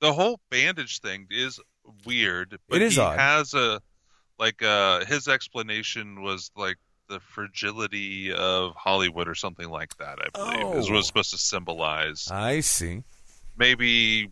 [0.00, 1.58] The whole bandage thing is
[2.06, 3.18] weird, but It is he odd.
[3.18, 3.80] has a
[4.38, 6.76] like uh his explanation was like
[7.08, 10.76] the fragility of Hollywood or something like that, I believe.
[10.76, 10.92] Is Oh.
[10.92, 12.28] what it's supposed to symbolize.
[12.30, 13.02] I see.
[13.56, 14.30] Maybe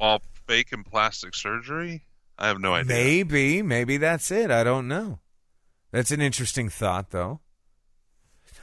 [0.00, 2.05] all fake and plastic surgery?
[2.38, 2.94] I have no idea.
[2.94, 4.50] Maybe, maybe that's it.
[4.50, 5.20] I don't know.
[5.90, 7.40] That's an interesting thought, though.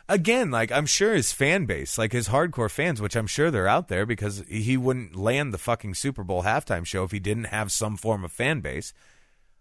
[0.09, 3.67] Again, like I'm sure his fan base, like his hardcore fans, which I'm sure they're
[3.69, 7.45] out there because he wouldn't land the fucking Super Bowl halftime show if he didn't
[7.45, 8.93] have some form of fan base.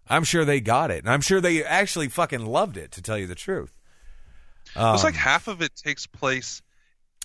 [0.09, 2.91] I'm sure they got it, and I'm sure they actually fucking loved it.
[2.91, 3.73] To tell you the truth,
[4.75, 6.61] um, it's like half of it takes place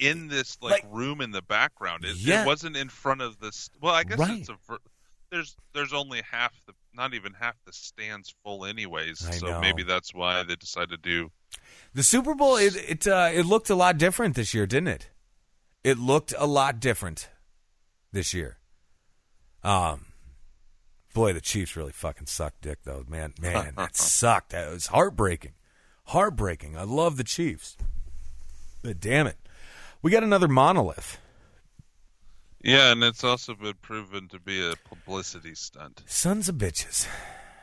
[0.00, 2.04] in this like, Like- room in the background.
[2.04, 2.44] It, Yeah.
[2.44, 3.68] it wasn't in front of this.
[3.82, 4.38] Well, I guess Right.
[4.38, 4.56] it's a.
[5.30, 9.26] There's there's only half the not even half the stands full anyways.
[9.26, 9.60] I so know.
[9.60, 11.30] maybe that's why they decided to do.
[11.94, 15.10] The Super Bowl it it uh, it looked a lot different this year, didn't it?
[15.84, 17.28] It looked a lot different
[18.12, 18.58] this year.
[19.62, 20.06] Um,
[21.14, 23.34] boy, the Chiefs really fucking sucked dick though, man.
[23.40, 24.50] Man, that sucked.
[24.50, 25.52] That was heartbreaking,
[26.06, 26.76] heartbreaking.
[26.76, 27.76] I love the Chiefs,
[28.82, 29.36] but damn it,
[30.02, 31.18] we got another monolith.
[32.62, 36.02] Yeah, and it's also been proven to be a publicity stunt.
[36.06, 37.06] Sons of bitches.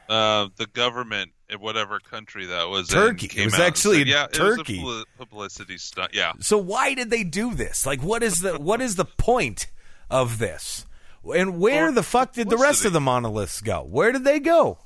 [0.07, 3.29] Uh, the government in whatever country that was in Turkey.
[3.41, 4.83] It was actually said, in yeah, Turkey.
[4.83, 6.13] Was a publicity stunt.
[6.13, 7.85] Yeah, So why did they do this?
[7.85, 9.67] Like, what is the what is the point
[10.09, 10.85] of this?
[11.23, 13.81] And where Or the fuck did the rest of the monoliths go?
[13.83, 14.77] Where did they go?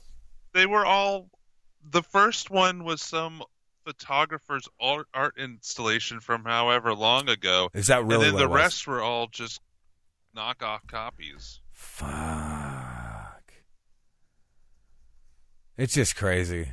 [0.54, 1.30] they were all.
[1.92, 3.44] The first one was some
[3.84, 8.86] photographer's art, art installation from however long ago, Is that really and then the rest
[8.88, 9.60] were all just
[10.40, 11.60] knockoff copies.
[11.74, 13.54] Fuck.
[15.78, 16.70] It's just crazy.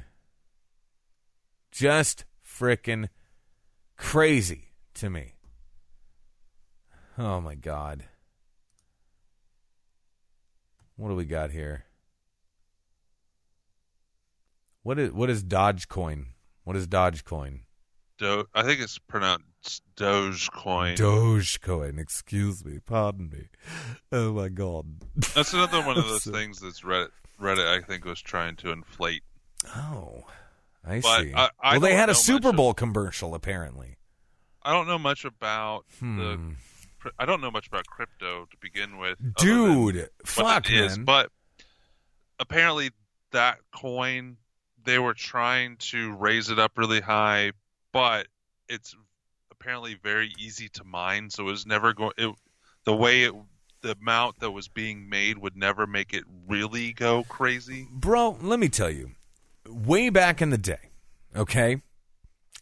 [1.72, 3.08] Just frickin'
[3.96, 5.34] crazy to me.
[7.18, 8.04] Oh my god.
[10.96, 11.84] What do we got here?
[14.82, 16.26] What is what is Dogecoin?
[16.64, 17.60] What is Dogecoin?
[18.18, 19.44] Do- I think it's pronounced
[19.96, 20.96] Dogecoin.
[20.96, 23.48] Dogecoin, excuse me, pardon me.
[24.12, 24.86] Oh my god.
[25.34, 27.08] That's another one of those So- things that's Reddit.
[27.40, 29.22] Reddit, I think, was trying to inflate.
[29.76, 30.24] Oh,
[30.84, 31.34] I But see.
[31.34, 33.96] I- I well, they had a Super much of- Bowl commercial apparently.
[34.62, 36.18] I don't know much about Hmm.
[36.18, 37.10] the.
[37.20, 40.96] I don't know much about crypto to begin with, Dude, fuck it is.
[40.98, 41.04] man.
[41.04, 41.30] But
[42.40, 42.90] apparently,
[43.32, 44.36] that coin
[44.82, 47.50] they were trying to raise it up really high,
[47.92, 48.28] but
[48.68, 48.94] it's
[49.66, 51.28] apparently very easy to mine.
[51.28, 52.12] So it was never going.
[52.84, 53.34] The way it,
[53.82, 57.88] the amount that was being made would never make it really go crazy.
[57.90, 59.10] Bro, let me tell you.
[59.68, 60.90] Way back in the day,
[61.34, 61.82] okay?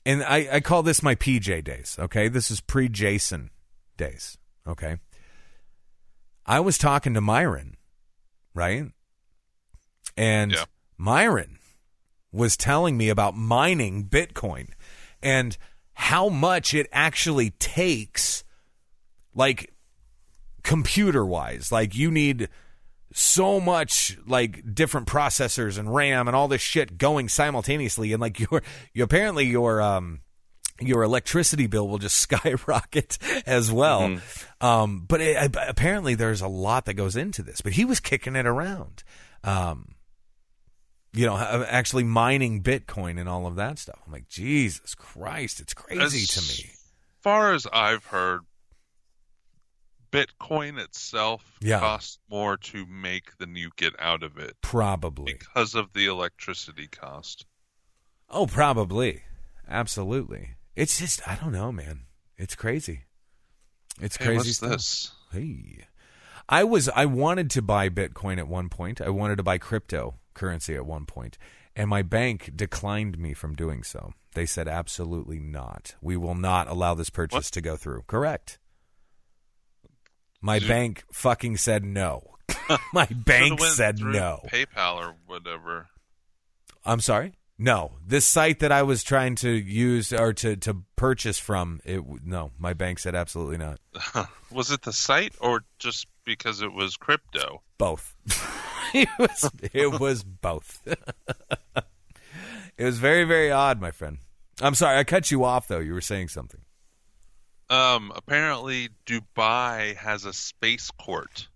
[0.07, 2.29] And I, I call this my PJ days, okay?
[2.29, 3.51] This is pre Jason
[3.99, 4.97] days, okay?
[6.47, 7.77] I was talking to Myron,
[8.55, 8.87] right?
[10.17, 10.65] And Yeah.
[10.97, 11.59] Myron
[12.33, 14.69] was telling me about mining Bitcoin
[15.23, 15.59] and
[15.95, 18.45] how much it actually takes,
[19.35, 19.73] like
[20.63, 21.71] computer wise.
[21.71, 22.49] Like you need
[23.13, 28.41] so much like different processors and RAM and all this shit going simultaneously, and like
[28.51, 30.21] your you apparently your um
[30.81, 34.03] your electricity bill will just skyrocket as well.
[34.03, 34.67] Mm-hmm.
[34.67, 37.61] Um, but it, apparently there's a lot that goes into this.
[37.61, 39.05] But he was kicking it around.
[39.45, 39.94] Um,
[41.15, 43.99] you know, actually mining Bitcoin and all of that stuff.
[44.07, 46.71] I'm like, Jesus Christ, it's crazy As to me.
[46.71, 46.81] As
[47.23, 48.41] far as I've heard,
[50.11, 51.81] Bitcoin itself Yeah.
[51.81, 55.33] costs more to make than you get out of it Probably.
[55.35, 57.47] because of the electricity cost.
[58.29, 59.23] Oh, probably.
[59.69, 60.51] Absolutely.
[60.77, 62.03] It's just I don't know, man.
[62.37, 63.05] It's crazy.
[64.01, 64.71] It's Hey, crazy stuff.
[64.73, 65.13] this?
[65.33, 65.87] Hey.
[66.49, 69.01] I was I wanted to buy Bitcoin at one point.
[69.01, 69.59] I wanted to buy
[70.35, 71.39] cryptocurrency at one point,
[71.77, 74.13] and my bank declined me from doing so.
[74.35, 75.95] They said absolutely not.
[76.03, 77.45] We will not allow this purchase What?
[77.45, 78.03] to go through.
[78.07, 78.59] Correct.
[80.41, 82.31] My Did you- bank fucking said no.
[82.93, 84.41] my bank said no.
[84.49, 85.89] PayPal or whatever.
[86.85, 87.33] I'm sorry.
[87.57, 92.03] No, this site that I was trying to use or to, to purchase from, it
[92.25, 93.79] no, my bank said absolutely not.
[94.51, 97.63] Was it the site or just because it was crypto?
[97.79, 98.15] Both.
[98.95, 100.81] it was it was both.
[100.87, 104.19] it was very very odd, my friend.
[104.63, 105.81] I'm sorry, I cut you off though.
[105.81, 106.61] You were saying something.
[107.69, 111.49] Um, apparently, Dubai has a space court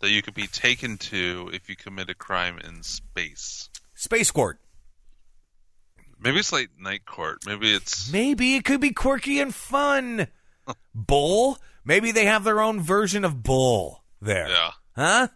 [0.00, 3.68] that you could be taken to if you commit a crime in space.
[3.94, 4.60] Space Court.
[6.20, 7.38] Maybe it's like night court.
[7.46, 10.28] Maybe it's Maybe it could be quirky and fun.
[10.94, 11.58] Bull.
[11.84, 14.48] Maybe they have their own version of Bull there.
[14.48, 14.70] yeah.
[14.96, 15.28] Huh?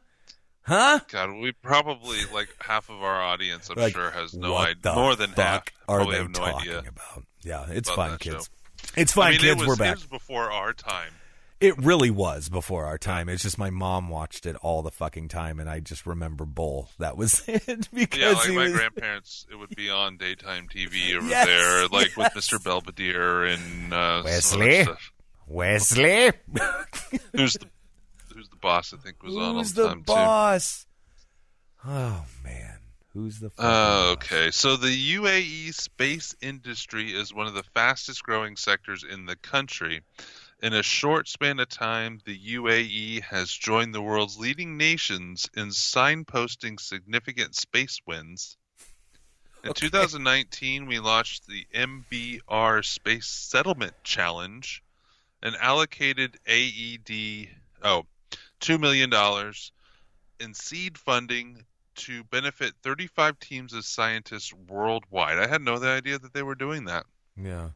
[0.63, 1.01] Huh?
[1.11, 3.69] God, we probably like half of our audience.
[3.71, 4.95] I'm Like, sure has no idea.
[4.95, 6.79] More than half are they have no talking idea.
[6.81, 7.25] about?
[7.43, 8.49] Yeah, it's fun, kids.
[8.77, 8.91] show.
[9.01, 9.51] It's fun, I mean, kids.
[9.53, 9.95] it was, We're it back.
[9.97, 11.13] was before our time.
[11.61, 13.29] It really was before our time.
[13.29, 16.89] It's just my mom watched it all the fucking time, and I just remember Bull.
[16.99, 18.73] That was it because Yeah, like my was.
[18.73, 22.33] grandparents, it would be on daytime TV over Yes, there, like with.
[22.33, 22.63] Mr.
[22.63, 24.87] Belvedere and uh, Wesley?
[25.47, 26.33] Wesley,
[27.35, 27.67] Who's the
[28.35, 28.95] Who's the boss?
[28.95, 30.87] I think was on all who's the the time boss?
[31.85, 32.79] Oh man,
[33.13, 33.49] who's the?
[33.49, 33.55] too.
[33.59, 39.27] Uh, okay, so the UAE space industry is one of the fastest growing sectors in
[39.27, 40.01] the country.
[40.63, 45.69] In a short span of time, the UAE has joined the world's leading nations in
[45.69, 48.59] signposting significant space wins.
[49.65, 49.87] In Okay.
[49.87, 54.83] 2019, we launched the MBR Space Settlement Challenge
[55.43, 57.49] and allocated AED,
[57.83, 58.07] oh,
[58.61, 59.11] $2 million
[60.41, 65.39] in seed funding to benefit 35 teams of scientists worldwide.
[65.39, 67.07] I had no idea that they were doing that.
[67.37, 67.71] Yeah.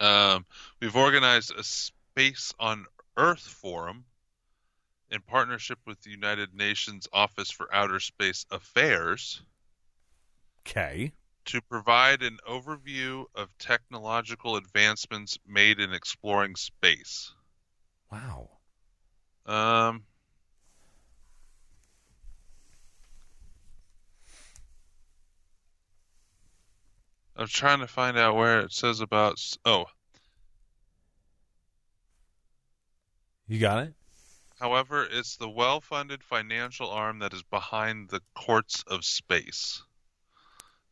[0.00, 0.46] Um,
[0.80, 2.86] we've organized a Space on
[3.16, 4.06] Earth forum
[5.10, 9.42] in partnership with the United Nations Office for Outer Space Affairs
[10.66, 11.12] Okay.
[11.44, 17.34] to provide an overview of technological advancements made in exploring space.
[18.10, 18.50] Wow.
[19.46, 20.06] Um,
[27.40, 29.40] I'm trying to find out where it says about.
[29.64, 29.86] Oh,
[33.48, 33.94] You got it.
[34.60, 39.82] However, it's the well funded financial arm that is behind the courts of space.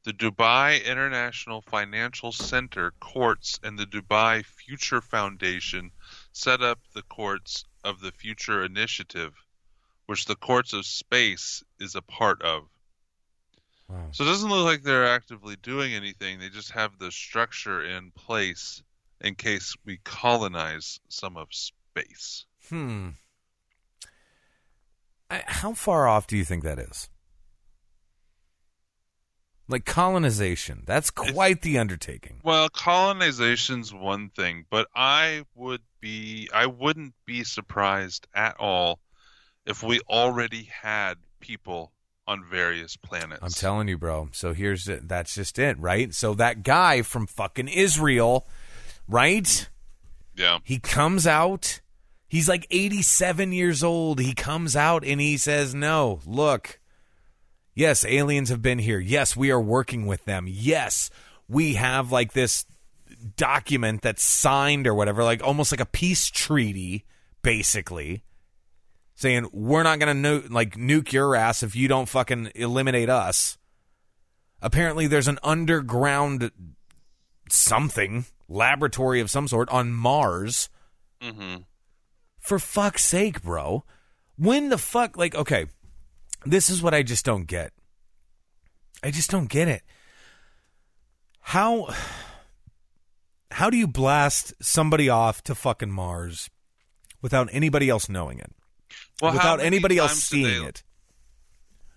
[0.04, 5.92] The Dubai International Financial Center courts and the Dubai Future Foundation
[6.32, 9.34] set up the courts of the Future Initiative,
[10.06, 12.70] which the courts of space is a part of.
[13.88, 14.08] Wow.
[14.12, 16.38] So it doesn't look like they're actively doing anything.
[16.38, 18.82] They just have the structure in place
[19.20, 22.44] in case we colonize some of space.
[22.68, 23.10] Hmm.
[25.30, 27.08] I, how far off do you think that is?
[29.68, 30.84] Like colonization.
[30.86, 32.40] That's quite the undertaking.
[32.42, 39.00] Well, colonization's one thing, but I would be I wouldn't be surprised at all
[39.66, 41.92] if we already had people
[42.28, 43.40] on various planets.
[43.42, 44.28] I'm telling you, bro.
[44.32, 45.08] So here's it.
[45.08, 46.14] That's just it, right?
[46.14, 48.46] So that guy from fucking Israel,
[49.08, 49.68] right?
[50.36, 50.58] Yeah.
[50.62, 51.80] He comes out.
[52.28, 54.20] He's like 87 years old.
[54.20, 56.78] He comes out and he says, "No, look.
[57.74, 59.00] Yes, aliens have been here.
[59.00, 60.46] Yes, we are working with them.
[60.48, 61.10] Yes,
[61.48, 62.66] we have like this
[63.36, 67.06] document that's signed or whatever, like almost like a peace treaty,
[67.42, 68.22] basically,
[69.18, 73.58] saying we're not gonna nu- like nuke your ass if you don't fucking eliminate us."
[74.62, 76.50] Apparently, there's an underground
[77.50, 80.68] something laboratory of some sort on Mars.
[81.20, 81.62] Mm-hmm.
[82.40, 83.84] For fuck's sake, bro.
[84.36, 85.66] When the fuck, like, okay,
[86.46, 87.72] this is what I just don't get.
[89.02, 89.82] I just don't get it.
[91.40, 91.94] How
[93.50, 96.50] how do you blast somebody off to fucking Mars
[97.22, 98.52] without anybody else knowing it?
[99.20, 100.82] Well, without anybody else seeing they- it?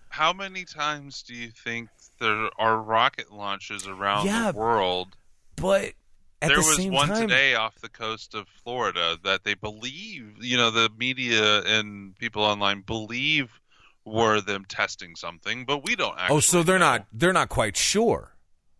[0.08, 5.16] How many times do you think there are rocket launches around Yeah, the world?
[5.56, 5.94] But
[6.42, 10.34] at there the was one time, today off the coast of Florida that they believe,
[10.44, 13.58] you know, the media and people online believe
[14.04, 16.36] were them testing something, but we don't actually.
[16.36, 16.90] Oh, so they're know.
[16.90, 18.34] not they're not quite sure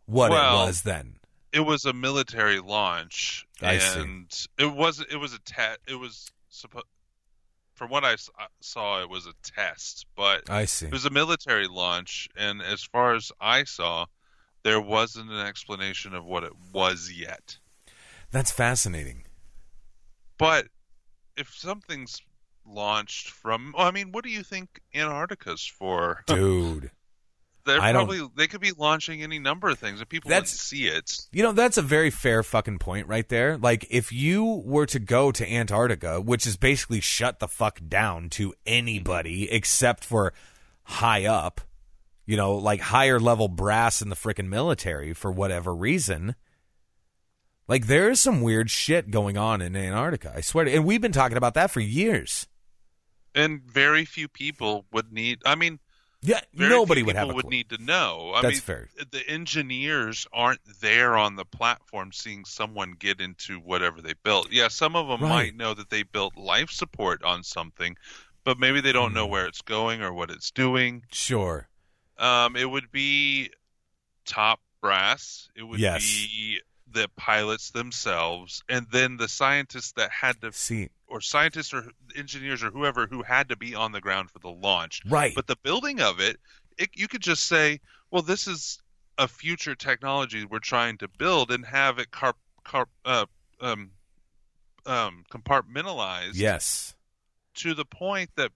[0.05, 1.17] what Well, it was then.
[1.53, 4.01] It was a military launch, I see.
[4.01, 5.79] and it was it was a test.
[5.87, 6.85] It was supposed.
[7.83, 10.87] From what I uh, saw, it was a test, but I see.
[10.87, 14.07] it was a military launch, and as far as I saw,
[14.63, 17.59] there wasn't an explanation of what it was yet.
[18.31, 19.25] That's fascinating.
[20.39, 20.69] But
[21.37, 22.21] if something's
[22.65, 26.23] launched from, well, I mean, what do you think Antarctica's for?
[26.29, 26.93] Dude.
[27.65, 30.51] They're I don't- probably they could be launching any number of things, and people That's-
[30.51, 31.21] wouldn't see it.
[31.31, 33.57] You know, that's a very fair fucking point right there.
[33.57, 38.31] Like, if you were to go to Antarctica, which is basically shut the fuck down
[38.31, 40.33] to anybody except for
[40.85, 41.61] high up,
[42.27, 46.35] you know, like higher level brass in the freaking military for whatever reason.
[47.69, 50.33] Like, there is some weird shit going on in Antarctica.
[50.35, 52.49] I swear to And we've been talking about that for years.
[53.35, 55.39] And very few people would need.
[55.47, 55.79] I mean,
[56.25, 58.33] Yeah, very nobody would have people would need to know.
[58.35, 58.89] I That's mean, fair.
[59.11, 64.53] The engineers aren't there on the platform seeing someone get into whatever they built.
[64.53, 65.29] Yeah, some of them Right.
[65.31, 67.97] might know that they built life support on something,
[68.45, 69.17] but maybe they don't Hmm.
[69.17, 71.03] know where it's going or what it's doing.
[71.11, 71.69] Sure.
[72.19, 73.51] Um, it would be
[74.25, 75.49] top brass.
[75.57, 76.03] It would Yes.
[76.03, 81.85] be the pilots themselves, and then the scientists that had to, See, or scientists or
[82.17, 85.03] engineers or whoever who had to be on the ground for the launch.
[85.07, 85.35] right.
[85.35, 86.39] But the building of it,
[86.79, 88.81] it, you could just say, well, this is
[89.19, 93.27] a future technology we're trying to build, and have it carp, carp, uh,
[93.61, 93.91] um,
[94.87, 96.95] um, compartmentalized yes.
[97.57, 98.51] to the point that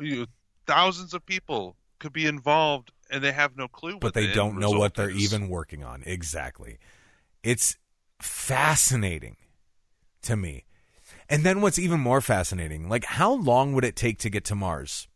[0.00, 0.26] you know,
[0.66, 3.92] thousands of people could be involved and they have no clue.
[3.92, 5.22] but what the they don't know what they're is.
[5.22, 6.02] even working on.
[6.04, 6.78] Exactly.
[7.44, 7.76] It's
[8.20, 9.36] fascinating
[10.22, 10.64] to me.
[11.32, 14.54] And then what's even more fascinating, like how long would it take to get to
[14.54, 15.08] Mars?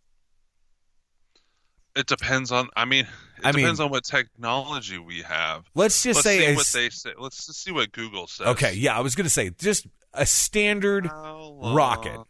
[1.94, 2.68] It depends on.
[2.76, 5.64] I mean, it I mean- depends on what technology we have.
[5.74, 7.10] Let's just Let's say see what they say.
[7.18, 8.46] Let's just see what Google says.
[8.48, 12.20] Okay, yeah, I was going to say just a standard rocket.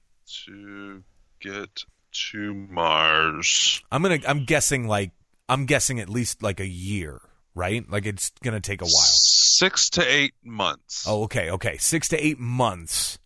[0.46, 1.02] to
[1.40, 1.84] get
[2.30, 3.82] to Mars.
[3.92, 5.12] I'm going to I'm guessing like
[5.48, 7.20] I'm guessing at least like a year,
[7.54, 7.88] right?
[7.88, 8.92] Like it's going to take a while.
[8.92, 11.06] Six to eight months.
[11.08, 11.76] Oh, okay, okay.
[11.76, 13.18] 6 to 8 months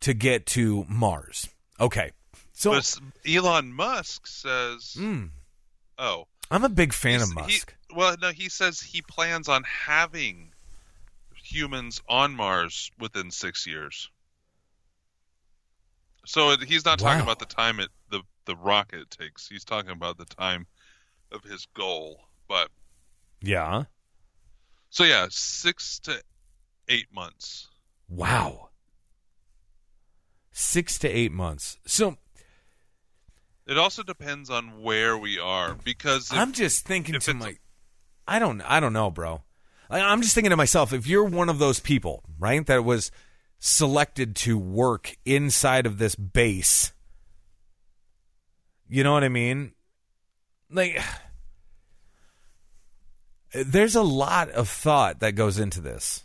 [0.00, 1.48] to get to Mars.
[1.78, 2.12] Okay.
[2.52, 5.30] So But Elon Musk says, mm,
[5.98, 7.74] "Oh, I'm a big fan of he- Musk.
[7.94, 10.52] well, no, he says he plans on having
[11.34, 14.10] humans on Mars within six years.
[16.26, 19.48] So he's not talking about the time it the the rocket takes.
[19.48, 20.66] He's talking about the time
[21.32, 22.20] of his goal.
[22.48, 22.68] But
[23.40, 23.84] yeah.
[24.90, 26.20] so yeah, six to
[26.88, 27.68] eight months.
[28.08, 28.69] Wow.
[30.52, 31.78] Six to eight months.
[31.86, 32.16] So
[33.66, 37.56] It also depends on where we are because if, I'm just thinking to my,
[38.26, 39.42] I don't, I don't know, bro.
[39.88, 43.10] I- I'm just thinking to myself, if you're one of those people, right, that was
[43.58, 46.92] selected to work inside of this base,
[48.88, 49.72] you know what I mean?
[50.70, 51.00] Like,
[53.52, 56.24] there's a lot of thought that goes into this.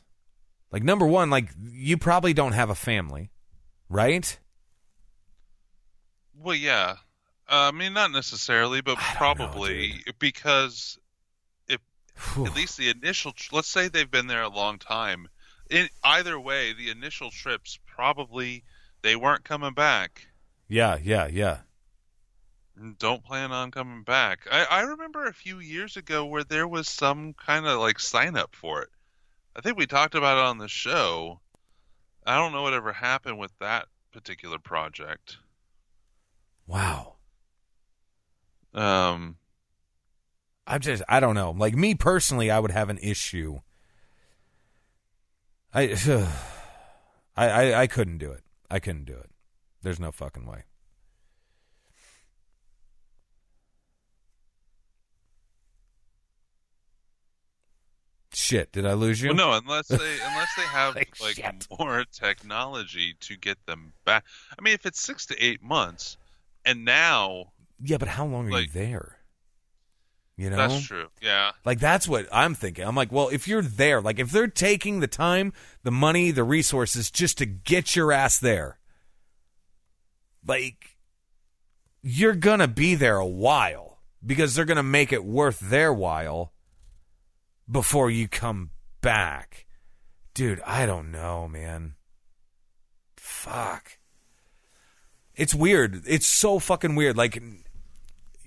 [0.71, 3.29] Like, number one, like, you probably don't have a family,
[3.89, 4.37] right?
[6.39, 6.95] Well, yeah.
[7.47, 10.97] Uh, I mean, not necessarily, but don't know, probably because
[11.67, 11.79] if
[12.33, 12.47] Whew.
[12.47, 15.27] at least the initial, let's say they've been there a long time.
[15.69, 18.63] In either way, the initial trips probably
[19.01, 20.27] they weren't coming back.
[20.67, 21.59] Yeah, yeah, yeah.
[22.97, 24.47] Don't plan on coming back.
[24.51, 28.35] I, I remember a few years ago where there was some kind of like sign
[28.35, 28.89] up for it.
[29.55, 31.39] I think we talked about it on the show.
[32.25, 35.37] I don't know whatever happened with that particular project.
[36.67, 37.15] Wow.
[38.73, 39.37] Um,
[40.67, 41.51] I'm just I don't know.
[41.51, 43.59] Like me personally, I would have an issue.
[45.73, 45.95] I
[47.37, 48.43] I I, I couldn't do it.
[48.69, 49.29] I couldn't do it.
[49.83, 50.63] There's no fucking way.
[58.35, 59.29] Shit, did I lose you?
[59.29, 64.25] Well, no, unless they unless they have Like, like more technology to get them back.
[64.57, 66.17] I mean, if it's six to eight months,
[66.65, 69.19] and now Yeah, but how long are you there?
[70.35, 71.07] You know, that's true.
[71.21, 72.85] Yeah, Like that's what I'm thinking.
[72.85, 76.43] I'm like, well, if you're there, like if they're taking the time, the money, the
[76.43, 78.79] resources just to get your ass there,
[80.45, 80.97] like
[82.01, 86.51] you're gonna be there a while because they're gonna make it worth their while
[87.69, 89.65] before you come back.
[90.33, 91.95] Dude, I don't know, man.
[93.17, 93.99] Fuck.
[95.35, 96.03] It's weird.
[96.07, 97.17] It's so fucking weird.
[97.17, 97.41] Like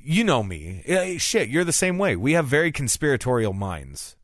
[0.00, 0.82] you know me.
[0.86, 2.16] Eh, Shit, you're the same way.
[2.16, 4.16] We have very conspiratorial minds.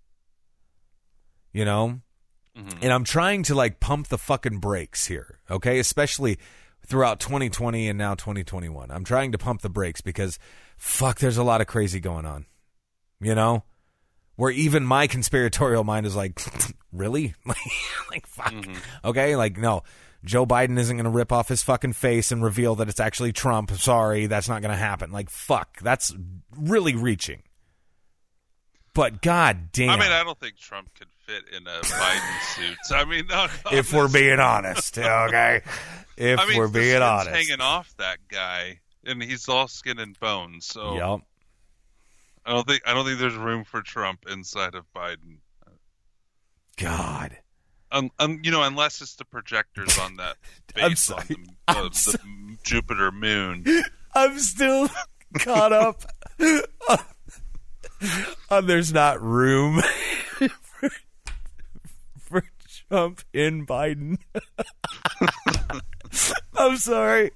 [1.53, 2.01] You know?
[2.80, 5.78] And I'm trying to like pump the fucking brakes here, okay?
[5.78, 6.38] Especially
[6.86, 8.90] throughout 2020 and now 2021.
[8.90, 10.38] I'm trying to pump the brakes because
[10.76, 12.47] fuck, there's a lot of crazy going on.
[13.20, 13.64] You know?
[14.37, 16.41] Where even my conspiratorial mind is like,
[16.93, 17.35] really?
[18.11, 18.53] like, fuck.
[18.53, 18.74] Mm-hmm.
[19.05, 19.37] Okay?
[19.37, 19.82] Like, no.
[20.24, 23.32] Joe Biden isn't going to rip off his fucking face and reveal that it's actually
[23.32, 23.70] Trump.
[23.72, 25.12] Sorry, that's not going to happen.
[25.12, 25.78] Like, fuck.
[25.80, 26.14] That's
[26.57, 27.43] really reaching.
[28.95, 29.91] But god damn.
[29.91, 32.97] I mean, I don't think Trump could fit in a Biden suit.
[32.97, 35.62] I mean, no, no, if we're being honest, okay?
[36.16, 37.30] If I mean, we're being honest.
[37.30, 40.66] hanging off that guy, and he's all skin and bones.
[40.66, 41.20] So Yep.
[42.47, 45.38] I don't think I don't think there's room for Trump inside of Biden.
[46.76, 47.38] God.
[47.90, 50.36] Um, um, you know, unless it's the projectors on that
[50.74, 51.36] base on the,
[51.68, 53.64] I'm the, the Jupiter moon.
[54.14, 54.88] I'm still
[55.38, 56.03] caught up
[58.51, 59.80] on there's not room
[60.61, 60.90] for,
[62.18, 62.45] for
[62.88, 64.18] Trump in Biden.
[66.57, 67.30] I'm sorry.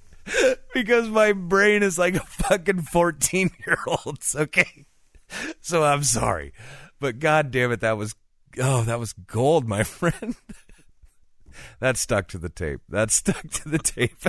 [0.75, 4.85] Because my brain is like a fucking 14 year old's, okay?
[5.61, 6.55] So I'm sorry.
[7.01, 8.15] But god damn it, that was
[8.61, 10.37] oh, that was gold, my friend.
[11.81, 12.81] That stuck to the tape.
[12.89, 14.17] That stuck to the tape.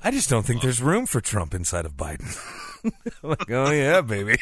[0.00, 2.38] I just don't think there's room for Trump inside of Biden.
[3.22, 4.38] Like, oh yeah, baby.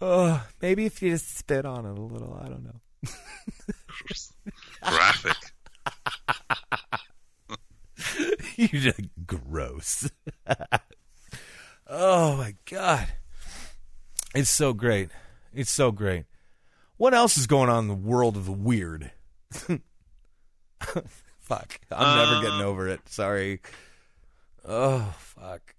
[0.00, 2.80] oh, maybe if you just spit on it a little, I don't know.
[4.82, 5.36] Graphic.
[8.56, 10.08] you just gross.
[11.94, 13.06] Oh my god.
[14.34, 15.10] It's so great.
[15.52, 16.24] It's so great.
[16.96, 19.12] What else is going on in the world of the weird?
[21.40, 21.80] fuck.
[21.90, 23.00] I'm never getting Uh, over it.
[23.08, 23.60] Sorry.
[24.64, 25.74] Oh fuck.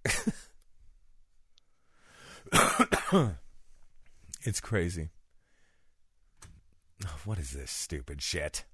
[4.43, 5.09] it's crazy.
[7.25, 8.65] What is this stupid shit?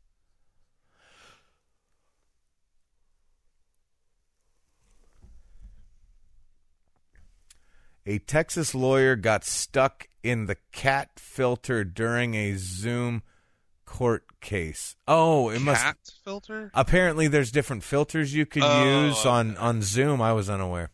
[8.06, 13.24] A Texas lawyer got stuck in the cat filter during a Zoom
[13.86, 14.96] court case.
[15.08, 16.72] Oh, it must Cat filter.
[16.74, 20.22] apparently there's different filters you could Oh, use on on Zoom.
[20.22, 20.92] I was unaware.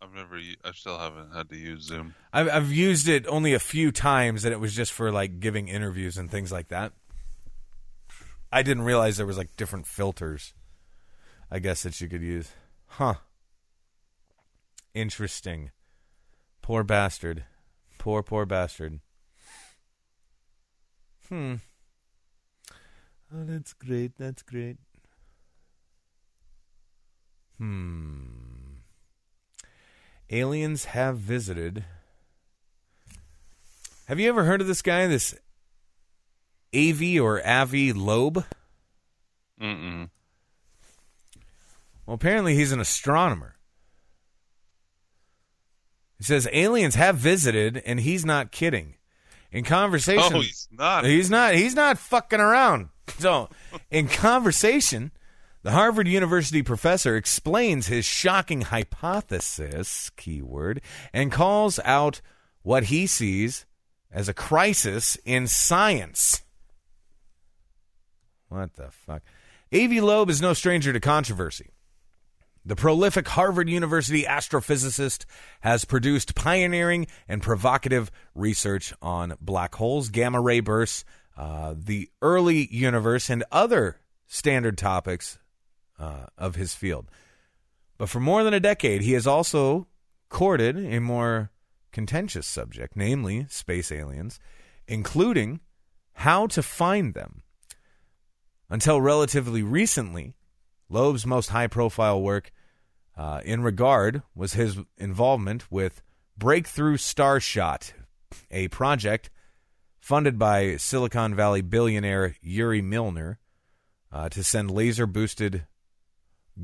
[0.00, 0.38] I've never.
[0.64, 2.14] I still haven't had to use Zoom.
[2.32, 5.68] I've I've used it only a few times, and it was just for like giving
[5.68, 6.92] interviews and things like that.
[8.52, 10.54] I didn't realize there was like different filters.
[11.50, 12.50] I guess that you could use.
[12.86, 13.14] Huh.
[14.94, 15.70] Interesting.
[16.62, 17.44] Poor bastard.
[17.98, 19.00] Poor poor bastard.
[21.28, 21.56] Hmm.
[23.34, 24.12] Oh, that's great.
[24.18, 24.78] That's great.
[27.58, 28.38] Hmm.
[30.30, 31.84] Aliens have visited.
[34.06, 35.34] Have you ever heard of this guy, this
[36.74, 38.44] Avi or Avi Loeb?
[39.60, 40.08] Mm-mm.
[42.06, 43.54] Well, apparently he's an astronomer.
[46.18, 48.94] He says aliens have visited, and he's not kidding.
[49.50, 51.04] In conversation, Oh, he's not.
[51.04, 51.54] He's not.
[51.54, 52.88] He's not fucking around.
[53.18, 53.48] So,
[53.90, 55.12] in conversation,
[55.62, 62.20] the Harvard University professor explains his shocking hypothesis, keyword, and calls out
[62.62, 63.64] what he sees
[64.12, 66.42] as a crisis in science.
[68.48, 69.22] What the fuck?
[69.72, 71.70] Avi Loeb is no stranger to controversy.
[72.68, 75.24] The prolific Harvard University astrophysicist
[75.60, 82.68] has produced pioneering and provocative research on black holes, gamma ray bursts, uh, the early
[82.70, 85.38] universe, and other standard topics
[85.98, 87.10] uh, of his field.
[87.96, 89.86] But for more than a decade, he has also
[90.28, 91.50] courted a more
[91.90, 94.38] contentious subject, namely space aliens,
[94.86, 95.60] including
[96.12, 97.40] how to find them.
[98.68, 100.34] Until relatively recently,
[100.90, 102.50] Loeb's most high profile work
[103.18, 106.02] Uh, in regard was his involvement with
[106.36, 107.92] Breakthrough Starshot,
[108.48, 109.28] a project
[109.98, 113.40] funded by Silicon Valley billionaire Yuri Milner
[114.12, 115.66] uh, to send laser boosted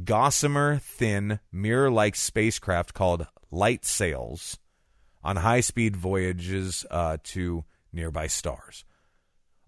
[0.05, 4.57] gossamer thin mirror like spacecraft called light sails
[5.25, 8.85] on high speed voyages uh, to nearby stars.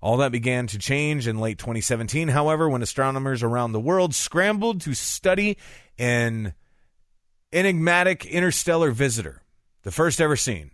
[0.01, 4.83] All that began to change in late 2017, however, when astronomers around the world scrambled
[4.83, 5.57] to study
[5.99, 6.55] an
[7.53, 9.43] enigmatic interstellar visitor,
[9.83, 10.71] the first ever seen,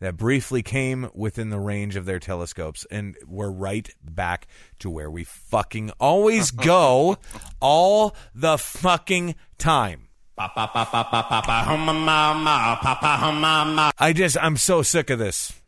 [0.00, 4.46] that briefly came within the range of their telescopes, and we're right back
[4.78, 7.16] to where we fucking always go
[7.60, 10.08] all the fucking time.
[13.98, 15.62] I just, I'm so sick of this.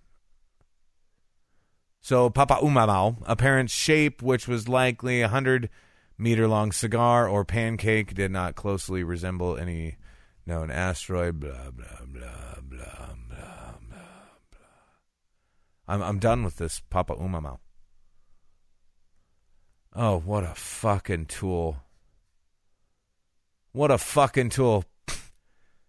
[2.03, 5.70] So, Papa Umamau, a parent's shape, which was likely a hundred
[6.18, 9.96] meter long cigar or pancake, did not closely resemble any
[10.49, 11.38] known asteroid.
[11.38, 13.99] Blah blah blah blah blah blah.
[15.86, 17.59] I'm I'm done with this Papa Umamau.
[19.94, 21.76] Oh, what a fucking tool!
[23.72, 24.84] What a fucking tool!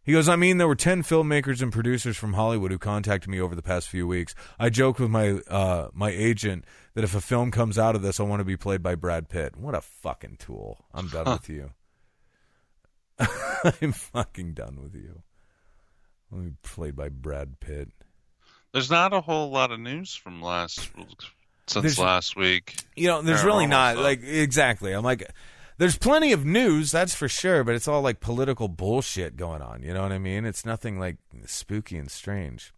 [0.01, 3.39] He goes, I mean, there were 10 filmmakers and producers from Hollywood who contacted me
[3.39, 4.34] over the past few weeks.
[4.57, 8.20] I joked with my uh, my agent that if a film comes out of this,
[8.20, 9.55] I want to be played by Brad Pitt.
[9.55, 10.84] What a fucking tool.
[10.95, 11.74] I'm done with you.
[13.82, 15.22] I'm fucking done with you.
[16.32, 17.90] Let me played by Brad Pitt.
[18.72, 20.80] There's not a whole lot of news from last
[21.68, 22.76] since There's- last week.
[22.96, 24.04] You know, there's really not stuff.
[24.04, 24.92] like exactly.
[24.94, 25.30] I'm like,
[25.78, 29.82] there's plenty of news, that's for sure, but it's all like political bullshit going on.
[29.82, 30.46] You know what I mean?
[30.46, 32.74] It's nothing like spooky and strange.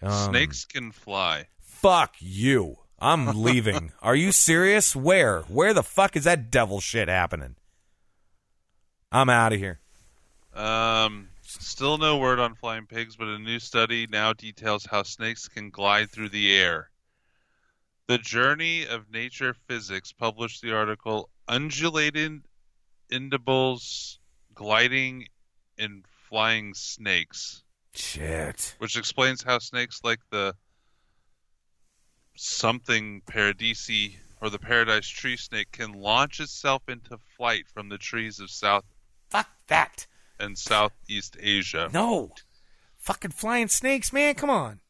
[0.00, 1.46] Um, Snakes can fly.
[1.60, 2.76] Fuck you.
[2.98, 3.92] I'm leaving.
[4.00, 4.94] Are you serious?
[4.94, 5.40] Where?
[5.42, 7.56] Where the fuck is that devil shit happening?
[9.10, 9.80] I'm out of here.
[10.54, 15.48] Um, still no word on flying pigs, but a new study now details how snakes
[15.48, 16.90] can glide through the air.
[18.08, 22.42] The Journey of Nature Physics published the article Undulating
[23.10, 24.18] Indibles
[24.54, 25.28] Gliding
[25.78, 27.62] in Flying Snakes,
[27.94, 28.74] Shit.
[28.78, 30.54] which explains how snakes like the
[32.36, 38.40] something paradisi or the paradise tree snake can launch itself into flight from the trees
[38.40, 38.84] of South
[39.30, 40.06] Fuck that.
[40.42, 41.88] And Southeast Asia.
[41.92, 42.32] No.
[42.98, 44.34] Fucking flying snakes, man.
[44.34, 44.80] Come on.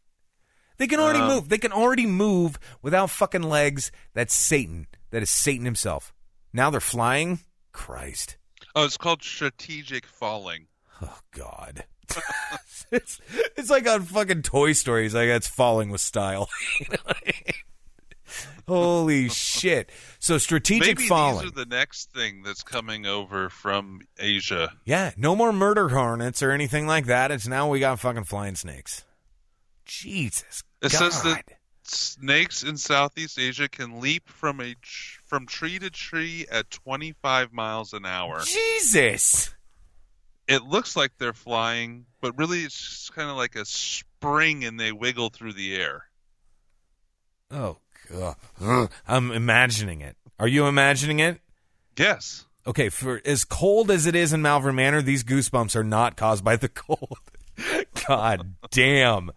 [0.78, 1.48] They can already Um, move.
[1.48, 3.92] They can already move without fucking legs.
[4.14, 4.86] That's Satan.
[5.10, 6.12] That is Satan himself.
[6.52, 7.40] Now they're flying?
[7.72, 8.36] Christ.
[8.74, 10.66] Oh, it's called strategic falling.
[11.02, 11.84] Oh, God.
[12.90, 13.20] it's,
[13.56, 15.06] it's like on fucking Toy Story.
[15.06, 16.48] It's like, that's falling with style.
[16.80, 17.54] You know I mean?
[18.68, 19.90] Holy shit.
[20.18, 21.42] So strategic Maybe falling.
[21.42, 24.72] these are the next thing that's coming over from Asia.
[24.84, 27.30] Yeah, no more murder hornets or anything like that.
[27.30, 29.04] It's now we got fucking flying snakes.
[29.84, 30.62] Jesus.
[30.80, 31.12] It God.
[31.12, 31.44] says that
[31.84, 37.52] snakes in Southeast Asia can leap from a tr- from tree to tree at 25
[37.52, 38.40] miles an hour.
[38.44, 39.54] Jesus.
[40.48, 44.92] It looks like they're flying, but really it's kind of like a spring and they
[44.92, 46.04] wiggle through the air.
[47.50, 47.78] Oh
[48.12, 48.88] god.
[49.08, 50.16] I'm imagining it.
[50.38, 51.40] Are you imagining it?
[51.96, 52.46] Yes.
[52.66, 56.44] Okay, for as cold as it is in Malvern Manor, these goosebumps are not caused
[56.44, 57.18] by the cold.
[58.08, 59.30] God damn.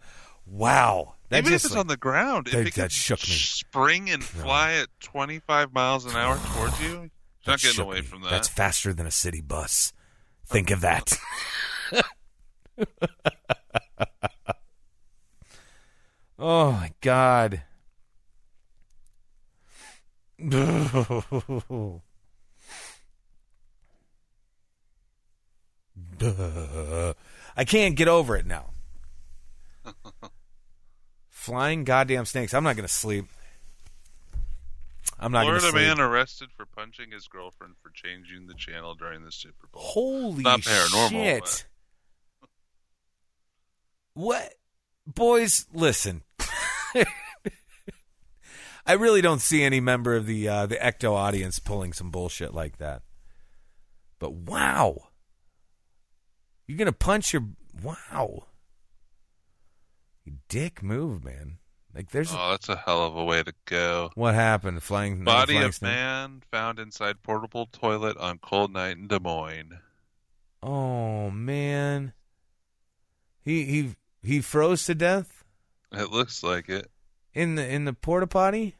[0.45, 1.15] Wow.
[1.30, 3.19] That Even just if it's like- on the ground, that- if it that can shook
[3.21, 3.34] me.
[3.34, 7.09] spring and fly at 25 miles an hour towards you, you're
[7.47, 8.01] not getting away me.
[8.03, 8.30] from that.
[8.30, 9.91] That's faster than a city bus.
[10.45, 11.17] Think of that.
[16.39, 17.63] oh my god.
[27.57, 28.71] I can't get over it now.
[31.29, 32.53] Flying goddamn snakes.
[32.53, 33.27] I'm not going to sleep.
[35.17, 38.95] I'm not going to Florida man arrested for punching his girlfriend for changing the channel
[38.95, 39.81] during the Super Bowl.
[39.81, 41.65] Holy Not paranormal, shit.
[44.13, 44.53] What?
[45.07, 46.23] Boys, listen.
[48.86, 52.53] I really don't see any member of the uh, the Ecto audience pulling some bullshit
[52.53, 53.01] like that.
[54.19, 55.09] But wow.
[56.67, 57.47] You're going to punch your
[57.83, 58.45] wow.
[60.49, 61.59] Dick move, man.
[61.93, 64.11] Like there's Oh, that's a hell of a way to go.
[64.15, 65.93] what happened flying Body flying of snake?
[65.93, 69.79] man found inside portable toilet on cold night in Des Moines.
[70.61, 72.13] Oh man.
[73.41, 75.43] He he he froze to death
[75.91, 76.89] It looks like it.
[77.36, 78.75] In the in the porta potty?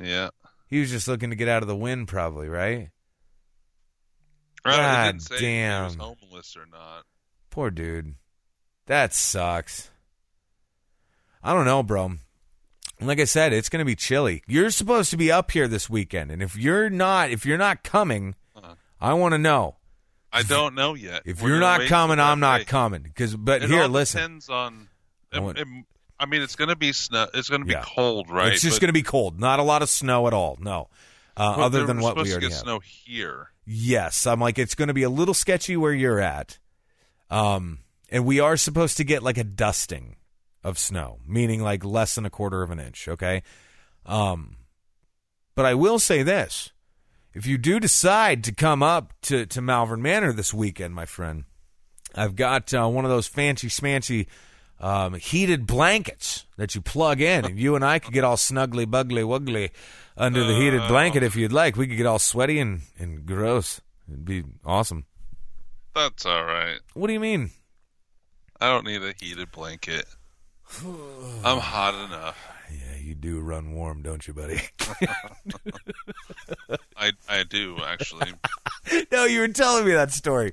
[0.00, 0.28] Yeah.
[0.68, 2.90] He was just looking to get out of the wind, probably, right?
[4.64, 5.98] Right, God they didn't say if he was damn.
[6.00, 7.04] homeless or not.
[7.50, 8.14] Poor dude.
[8.86, 9.90] That sucks.
[11.42, 12.14] I don't know, bro.
[13.00, 14.42] Like I said, it's going to be chilly.
[14.46, 17.82] You're supposed to be up here this weekend, and if you're not, if you're not
[17.82, 18.74] coming, Uh-huh.
[19.00, 19.76] I want to know.
[20.32, 21.22] I don't know yet.
[21.26, 22.64] If We're you're not coming, I'm not day.
[22.64, 23.02] coming.
[23.02, 24.88] Because, but It here, listen, depends on.
[25.32, 25.66] It- want- it-
[26.18, 27.26] I mean, it's going to be snow.
[27.34, 27.84] It's going to be Yeah.
[27.84, 28.52] cold, right?
[28.52, 29.40] it's just going to be cold.
[29.40, 30.56] Not a lot of snow at all.
[30.60, 30.88] No,
[31.36, 32.62] uh, other than what supposed we to already get have.
[32.62, 33.50] snow here.
[33.66, 36.58] Yes, I'm like it's going to be a little sketchy where you're at.
[37.30, 40.16] Um, and we are supposed to get like a dusting
[40.62, 43.08] of snow, meaning like less than a quarter of an inch.
[43.08, 43.42] Okay.
[44.06, 44.56] Um,
[45.56, 46.70] but I will say this:
[47.32, 51.44] if you do decide to come up to to Malvern Manor this weekend, my friend,
[52.14, 54.26] I've got uh, one of those fancy smancy
[54.80, 58.90] um, heated blankets that you plug in, and you and I could get all snuggly,
[58.90, 59.70] bugly, wuggly
[60.16, 61.76] under the heated blanket if you'd like.
[61.76, 63.80] We could get all sweaty and, and gross.
[64.08, 65.06] It'd be awesome.
[65.94, 66.80] That's all right.
[66.94, 67.50] What do you mean?
[68.60, 70.06] I don't need a heated blanket.
[71.44, 72.36] I'm hot enough.
[72.70, 74.60] Yeah, you do run warm, don't you, buddy?
[76.96, 78.32] I I do actually.
[79.12, 80.52] no, you were telling me that story.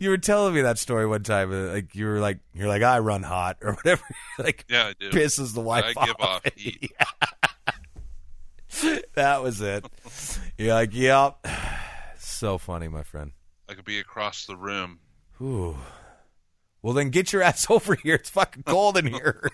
[0.00, 1.52] You were telling me that story one time.
[1.52, 4.02] uh, Like you were like, you're like, I run hot or whatever.
[4.38, 5.10] like Yeah, I do.
[5.10, 6.54] pisses the wife I give off off.
[6.56, 6.92] heat.
[9.14, 9.84] that was it.
[10.58, 11.46] You're like, yep.
[12.18, 13.32] So funny, my friend.
[13.68, 15.00] I could be across the room.
[15.42, 15.76] Ooh.
[16.80, 18.14] Well, then get your ass over here.
[18.14, 19.50] It's fucking cold in here.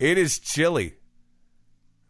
[0.00, 0.94] it is chilly.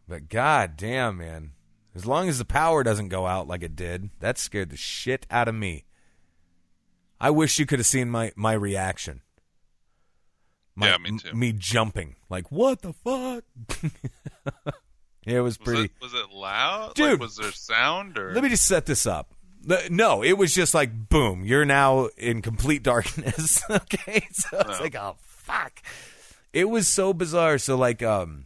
[0.07, 1.51] But god damn, man.
[1.93, 5.27] As long as the power doesn't go out like it did, that scared the shit
[5.29, 5.85] out of me.
[7.19, 9.21] I wish you could have seen my, my reaction.
[10.75, 11.35] My, Yeah, me too.
[11.35, 12.15] Me jumping.
[12.29, 13.43] Like, what the fuck?
[15.25, 15.83] it was Was pretty.
[15.85, 16.93] it was it loud?
[16.95, 17.11] Dude.
[17.11, 18.33] Like, was there sound or?
[18.33, 19.33] Let me just set this up.
[19.89, 21.43] No, it was just like boom.
[21.43, 23.61] You're now in complete darkness.
[23.69, 24.83] okay, so it's Oh.
[24.83, 25.81] like oh fuck.
[26.53, 27.57] It was so bizarre.
[27.57, 28.45] So like um,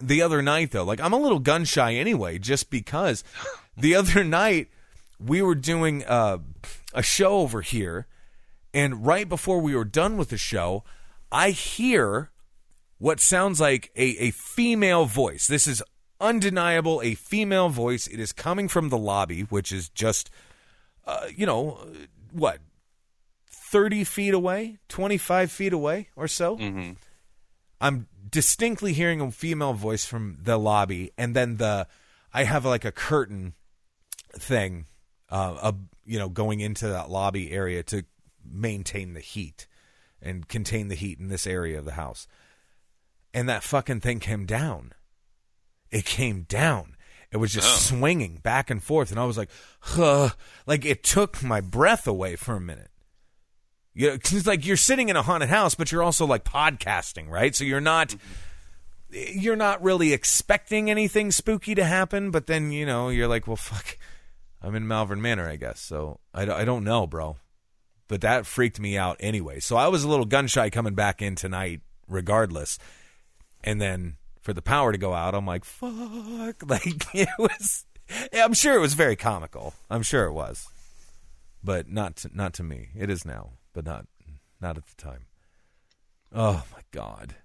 [0.00, 3.22] the other night though, like I'm a little gun shy anyway, just because
[3.76, 4.68] the other night
[5.24, 6.38] we were doing uh,
[6.94, 8.06] a show over here,
[8.74, 10.84] and right before we were done with the show,
[11.30, 12.30] I hear
[12.98, 15.46] what sounds like a, a female voice.
[15.46, 15.82] This is
[16.20, 18.06] undeniable, a female voice.
[18.06, 20.30] It is coming from the lobby, which is just,
[21.06, 21.78] uh, you know,
[22.30, 22.58] what,
[23.46, 26.56] 30 feet away, 25 feet away or so?
[26.56, 26.96] Mhm.
[27.80, 31.88] I'm distinctly hearing a female voice from the lobby, and then the
[32.32, 33.54] I have like a curtain
[34.38, 34.86] thing,
[35.30, 35.72] uh, uh,
[36.04, 38.04] you know, going into that lobby area to
[38.44, 39.66] maintain the heat
[40.20, 42.26] and contain the heat in this area of the house.
[43.34, 44.92] And that fucking thing came down.
[45.90, 46.96] It came down.
[47.30, 47.96] It was just Oh.
[47.96, 49.48] swinging back and forth, and I was like,
[49.80, 50.30] huh.
[50.66, 52.90] like it took my breath away for a minute.
[53.94, 56.44] You know, 'cause it's like you're sitting in a haunted house, but you're also like
[56.44, 57.54] podcasting, right?
[57.54, 58.14] So you're not
[59.10, 63.56] you're not really expecting anything spooky to happen, but then you know you're like, well,
[63.56, 63.98] fuck,
[64.62, 65.80] I'm in Malvern Manor, I guess.
[65.80, 67.36] So I, don't- I don't know, bro.
[68.08, 69.58] But that freaked me out anyway.
[69.60, 72.78] So I was a little gun shy coming back in tonight, regardless.
[73.64, 76.62] And then for the power to go out, I'm like, fuck.
[76.66, 77.86] Like it was.
[78.34, 79.72] I'm sure it was very comical.
[79.88, 80.68] I'm sure it was,
[81.64, 82.88] but not to, not to me.
[82.94, 84.06] It is now, but not
[84.60, 85.26] not at the time.
[86.34, 87.36] Oh my god,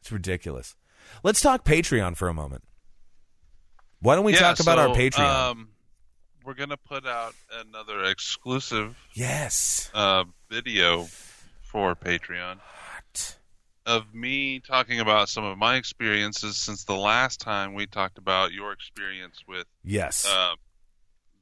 [0.00, 0.76] it's ridiculous.
[1.24, 2.62] Let's talk Patreon for a moment.
[4.00, 5.50] Why don't we Yeah, talk about our Patreon?
[5.50, 5.68] Um,
[6.44, 9.90] we're gonna put out another exclusive yes.
[9.94, 11.08] uh, video
[11.62, 12.58] for Patreon
[13.86, 18.52] of me talking about some of my experiences since the last time we talked about
[18.52, 20.26] your experience with Yes.
[20.26, 20.54] uh,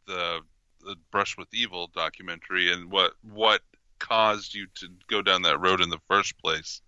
[0.07, 0.40] the
[0.80, 3.61] the Brush with Evil documentary and what what
[4.00, 6.82] caused you to go down that road in the first place.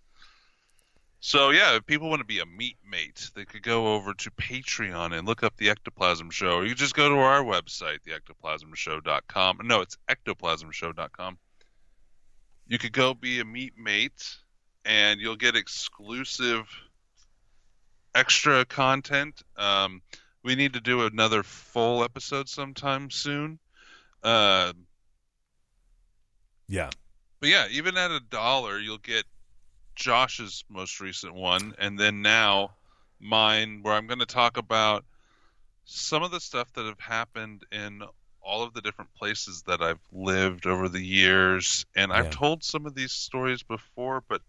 [1.25, 4.29] So yeah, if people want to be a meat mate, they could go over to
[4.29, 6.57] Patreon and look up the Ectoplasm Show.
[6.57, 9.61] Or you just go to our website, theectoplasmshow.com.
[9.63, 11.39] No, it's ectoplasmshow.com.
[12.67, 14.35] You could go be a meat mate,
[14.85, 16.67] and you'll get exclusive
[18.13, 19.41] extra content.
[19.57, 20.03] Um,
[20.43, 23.57] we need to do another full episode sometime soon.
[24.21, 24.73] Uh,
[26.67, 26.91] yeah.
[27.39, 29.25] but yeah, even at a dollar, you'll get
[29.95, 32.75] Josh's most recent one, and then now
[33.19, 35.05] mine, where I'm going to talk about
[35.85, 38.03] some of the stuff that have happened in
[38.41, 41.85] all of the different places that I've lived over the years.
[41.95, 42.19] And Yeah.
[42.19, 44.41] I've told some of these stories before, but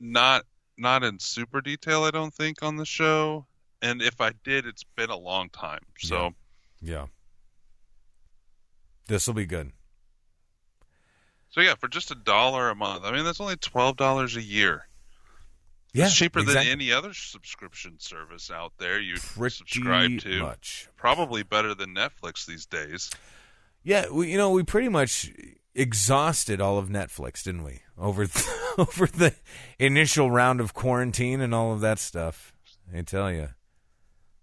[0.00, 0.44] not
[0.76, 2.04] not in super detail.
[2.04, 3.46] I don't think on the show.
[3.82, 5.84] And if I did, it's been a long time.
[5.98, 6.34] So.
[6.80, 7.06] Yeah.
[9.08, 9.72] This will be good.
[11.58, 13.04] So yeah, for just a dollar a month.
[13.04, 14.86] I mean, that's only twelve dollars a year.
[15.92, 16.66] Yeah, it's cheaper exactly.
[16.66, 20.40] than any other subscription service out there you Pretty subscribe to.
[20.40, 20.88] much.
[20.96, 23.10] Probably better than Netflix these days.
[23.82, 25.32] Yeah, we, you know, we pretty much
[25.74, 27.80] exhausted all of Netflix, didn't we?
[27.98, 28.46] Over th-
[28.78, 29.34] over the
[29.80, 32.52] initial round of quarantine and all of that stuff.
[32.96, 33.48] I tell you.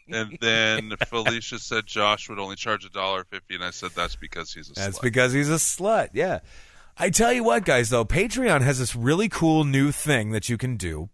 [0.08, 4.16] and then Felicia said Josh would only charge a dollar fifty and I said that's
[4.16, 5.02] because he's a That's slut.
[5.04, 6.10] because he's a slut.
[6.14, 6.40] Yeah.
[6.98, 10.58] I tell you what, guys, though, Patreon has this really cool new thing that you
[10.58, 11.10] can do.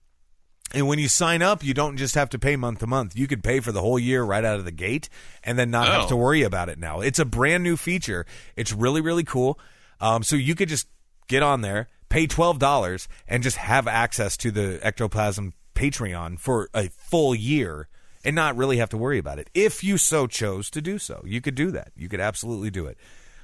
[0.73, 3.17] And when you sign up, you don't just have to pay month to month.
[3.17, 5.09] You could pay for the whole year right out of the gate
[5.43, 6.09] and then not have Oh.
[6.09, 7.01] to worry about it now.
[7.01, 8.25] It's a brand new feature.
[8.55, 9.59] It's really, really cool.
[10.01, 10.87] Um, so you could just
[11.27, 16.89] get on there, pay $12, and just have access to the Ectoplasm Patreon for a
[16.89, 17.87] full year
[18.25, 19.49] and not really have to worry about it.
[19.53, 21.91] If you so chose to do so, you could do that.
[21.95, 22.97] You could absolutely do it.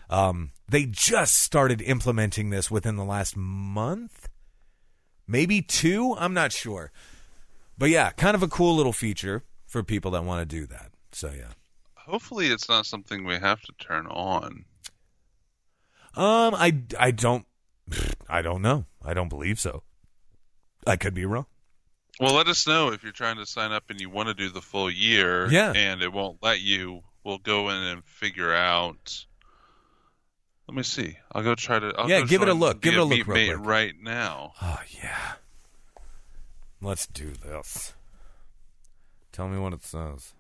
[0.09, 4.27] Um, they just started implementing this within the last month,
[5.27, 6.15] maybe two.
[6.17, 6.91] I'm not sure,
[7.81, 10.91] but yeah, kind of a cool little feature for people that want to do that.
[11.11, 11.51] So yeah,
[11.95, 14.65] Hopefully it's not something we have to turn on.
[16.15, 17.45] um, I I don't
[18.29, 18.85] I don't know.
[19.03, 19.83] I don't believe so.
[20.87, 21.45] I could be wrong.
[22.19, 24.49] Well, let us know if you're trying to sign up and you want to do
[24.49, 25.73] the full year Yeah.
[25.75, 27.01] and it won't let you.
[27.23, 29.25] We'll go in and figure out
[30.67, 31.17] Let me see.
[31.31, 32.81] I'll go try to I'll Yeah, give it a look.
[32.81, 33.27] Give it a look
[33.65, 34.53] right now.
[34.61, 35.33] Oh yeah,
[36.81, 37.93] let's do this.
[39.31, 40.33] Tell me what it says.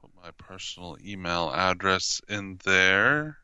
[0.00, 3.38] Put my personal email address in there.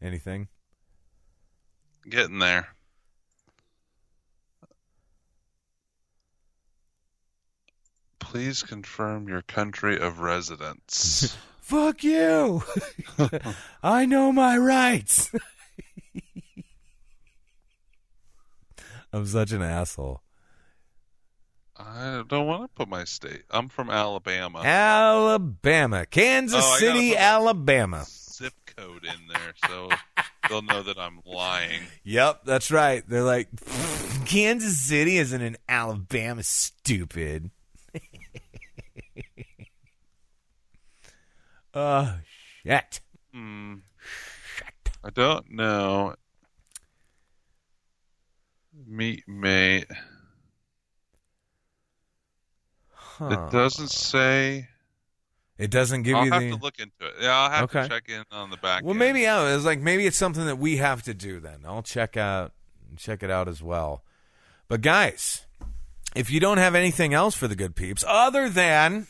[0.00, 0.48] Anything?
[2.08, 2.73] Getting there.
[8.34, 11.36] Please confirm your country of residence.
[11.60, 12.64] Fuck you!
[13.82, 15.30] I know my rights.
[19.12, 20.20] I'm such an asshole.
[21.76, 23.44] I don't want to put my state.
[23.52, 24.62] I'm from Alabama.
[24.64, 28.04] Alabama, Kansas Oh, City, Alabama.
[28.08, 29.90] Zip code in there, so
[30.48, 31.82] they'll know that I'm lying.
[32.02, 33.08] Yep, that's right.
[33.08, 33.46] They're like,
[34.26, 37.52] Kansas City isn't in Alabama, stupid.
[41.74, 42.18] Oh,
[42.62, 43.00] shit.
[43.32, 43.74] Hmm.
[44.56, 44.90] Shit.
[45.02, 46.14] I don't know.
[48.86, 49.86] Meet mate.
[52.92, 53.28] Huh.
[53.30, 54.68] It doesn't say.
[55.56, 56.50] It doesn't give I'll you have the.
[56.50, 57.14] to look into it.
[57.20, 57.82] Yeah, I'll have Okay.
[57.82, 58.82] to check in on the back.
[58.82, 58.98] Well, end.
[58.98, 59.54] maybe yeah.
[59.54, 61.38] It's like maybe it's something that we have to do.
[61.38, 62.52] Then I'll check out
[62.96, 64.02] check it out as well.
[64.68, 65.46] But guys,
[66.16, 69.06] if you don't have anything else for the good peeps other than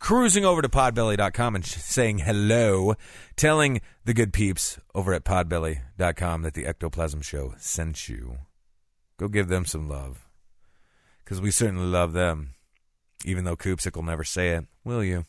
[0.00, 2.94] cruising over to podbelly.com and saying hello,
[3.36, 8.38] telling the good peeps over at podbelly.com that the Ectoplasm Show sent you,
[9.18, 10.26] go give them some love.
[11.22, 12.54] Because we certainly love them,
[13.24, 14.66] even though Koopsick will never say it.
[14.84, 15.26] Will you?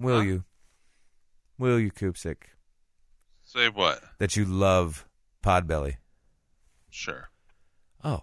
[0.00, 0.24] Will Huh?
[0.24, 0.44] you?
[1.58, 2.36] Will you, Koopsick?
[3.44, 4.00] Say what?
[4.18, 5.06] That you love
[5.42, 5.96] Podbelly.
[6.88, 7.28] Sure.
[8.04, 8.22] Oh.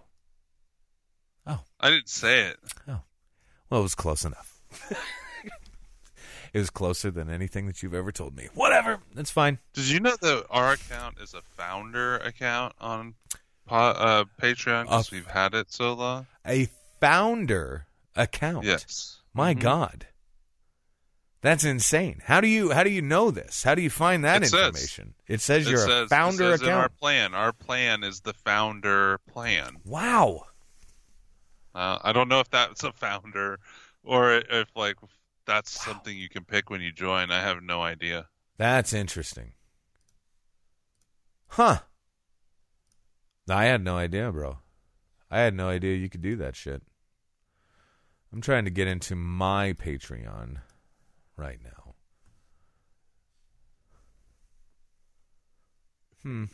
[1.46, 1.60] Oh.
[1.78, 2.56] I didn't say it.
[2.88, 3.02] Oh.
[3.70, 4.60] Well, it was close enough.
[6.52, 8.48] it was closer than anything that you've ever told me.
[8.54, 9.00] Whatever.
[9.14, 9.58] That's fine.
[9.74, 13.14] Did you know that our account is a founder account on
[13.68, 16.26] uh, Patreon because we've had it so long?
[16.46, 16.68] A
[17.00, 18.64] founder account.
[18.64, 19.20] Yes.
[19.34, 19.60] My Mhm.
[19.60, 20.06] God.
[21.42, 22.22] That's insane.
[22.24, 23.62] How do you how do you know this?
[23.62, 24.66] How do you find that It says.
[24.68, 25.14] information?
[25.28, 27.34] it says you're says, a founder it says in our plan.
[27.34, 29.76] Our plan is the founder plan.
[29.84, 30.46] Wow.
[31.74, 33.58] Uh, I don't know if that's a founder
[34.02, 34.96] or if like
[35.46, 37.30] that's something you can pick when you join.
[37.30, 38.28] I have no idea.
[38.58, 39.52] That's interesting.
[41.48, 41.78] Huh.
[43.48, 44.58] I had no idea, bro.
[45.30, 46.82] I had no idea you could do that shit.
[48.32, 50.58] I'm trying to get into my Patreon
[51.36, 51.94] right now.
[56.22, 56.44] Hmm.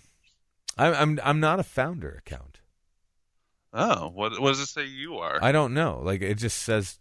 [0.76, 2.60] I'm I'm I'm not a founder account.
[3.72, 5.38] Oh, what what does it say you are?
[5.42, 6.00] I don't know.
[6.04, 6.98] Like it just says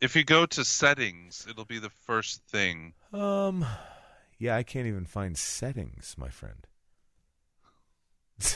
[0.00, 2.94] if you go to settings, it'll be the first thing.
[3.12, 3.64] Um,
[4.38, 6.66] yeah, I can't even find settings, my friend.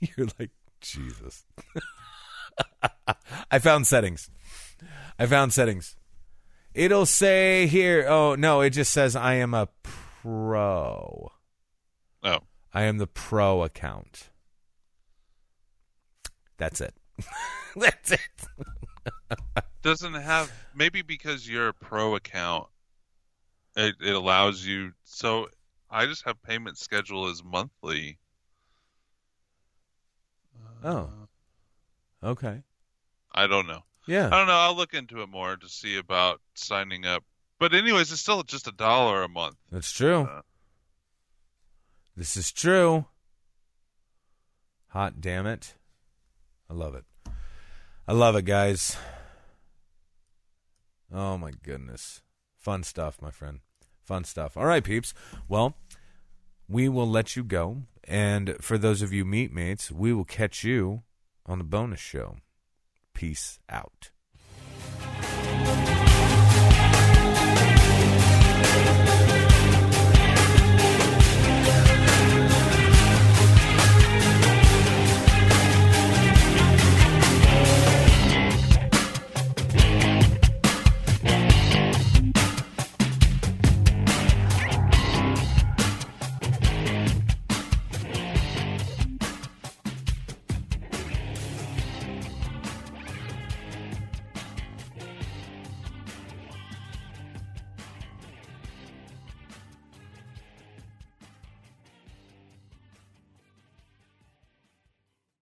[0.00, 1.44] You're like Jesus.
[3.50, 4.30] I found settings.
[5.18, 5.96] I found settings.
[6.74, 8.06] It'll say here.
[8.08, 11.30] Oh no, it just says I am a pro.
[12.22, 12.38] Oh,
[12.72, 14.30] I am the pro account.
[16.56, 16.94] That's it.
[17.76, 18.20] That's it.
[19.82, 22.68] Doesn't have maybe because you're a pro account,
[23.76, 24.92] it, it allows you.
[25.04, 25.48] So
[25.90, 28.18] I just have payment schedule as monthly.
[30.84, 31.10] Oh.
[32.22, 32.62] Okay.
[33.32, 33.82] I don't know.
[34.06, 34.26] Yeah.
[34.26, 34.54] I don't know.
[34.54, 37.24] I'll look into it more to see about signing up.
[37.58, 39.56] But anyways, it's still just a dollar a month.
[39.70, 40.22] That's true.
[40.22, 40.42] Uh,
[42.16, 43.06] This is true.
[44.88, 45.74] Hot damn it.
[46.68, 47.04] I love it.
[48.08, 48.96] I love it, guys.
[51.12, 52.22] Oh my goodness.
[52.56, 53.60] Fun stuff, my friend.
[54.04, 54.56] Fun stuff.
[54.56, 55.12] All right, peeps.
[55.48, 55.74] Well,
[56.68, 57.82] we will let you go.
[58.04, 61.02] And for those of you meat mates, we will catch you
[61.44, 62.36] on the bonus show.
[63.14, 64.11] Peace out.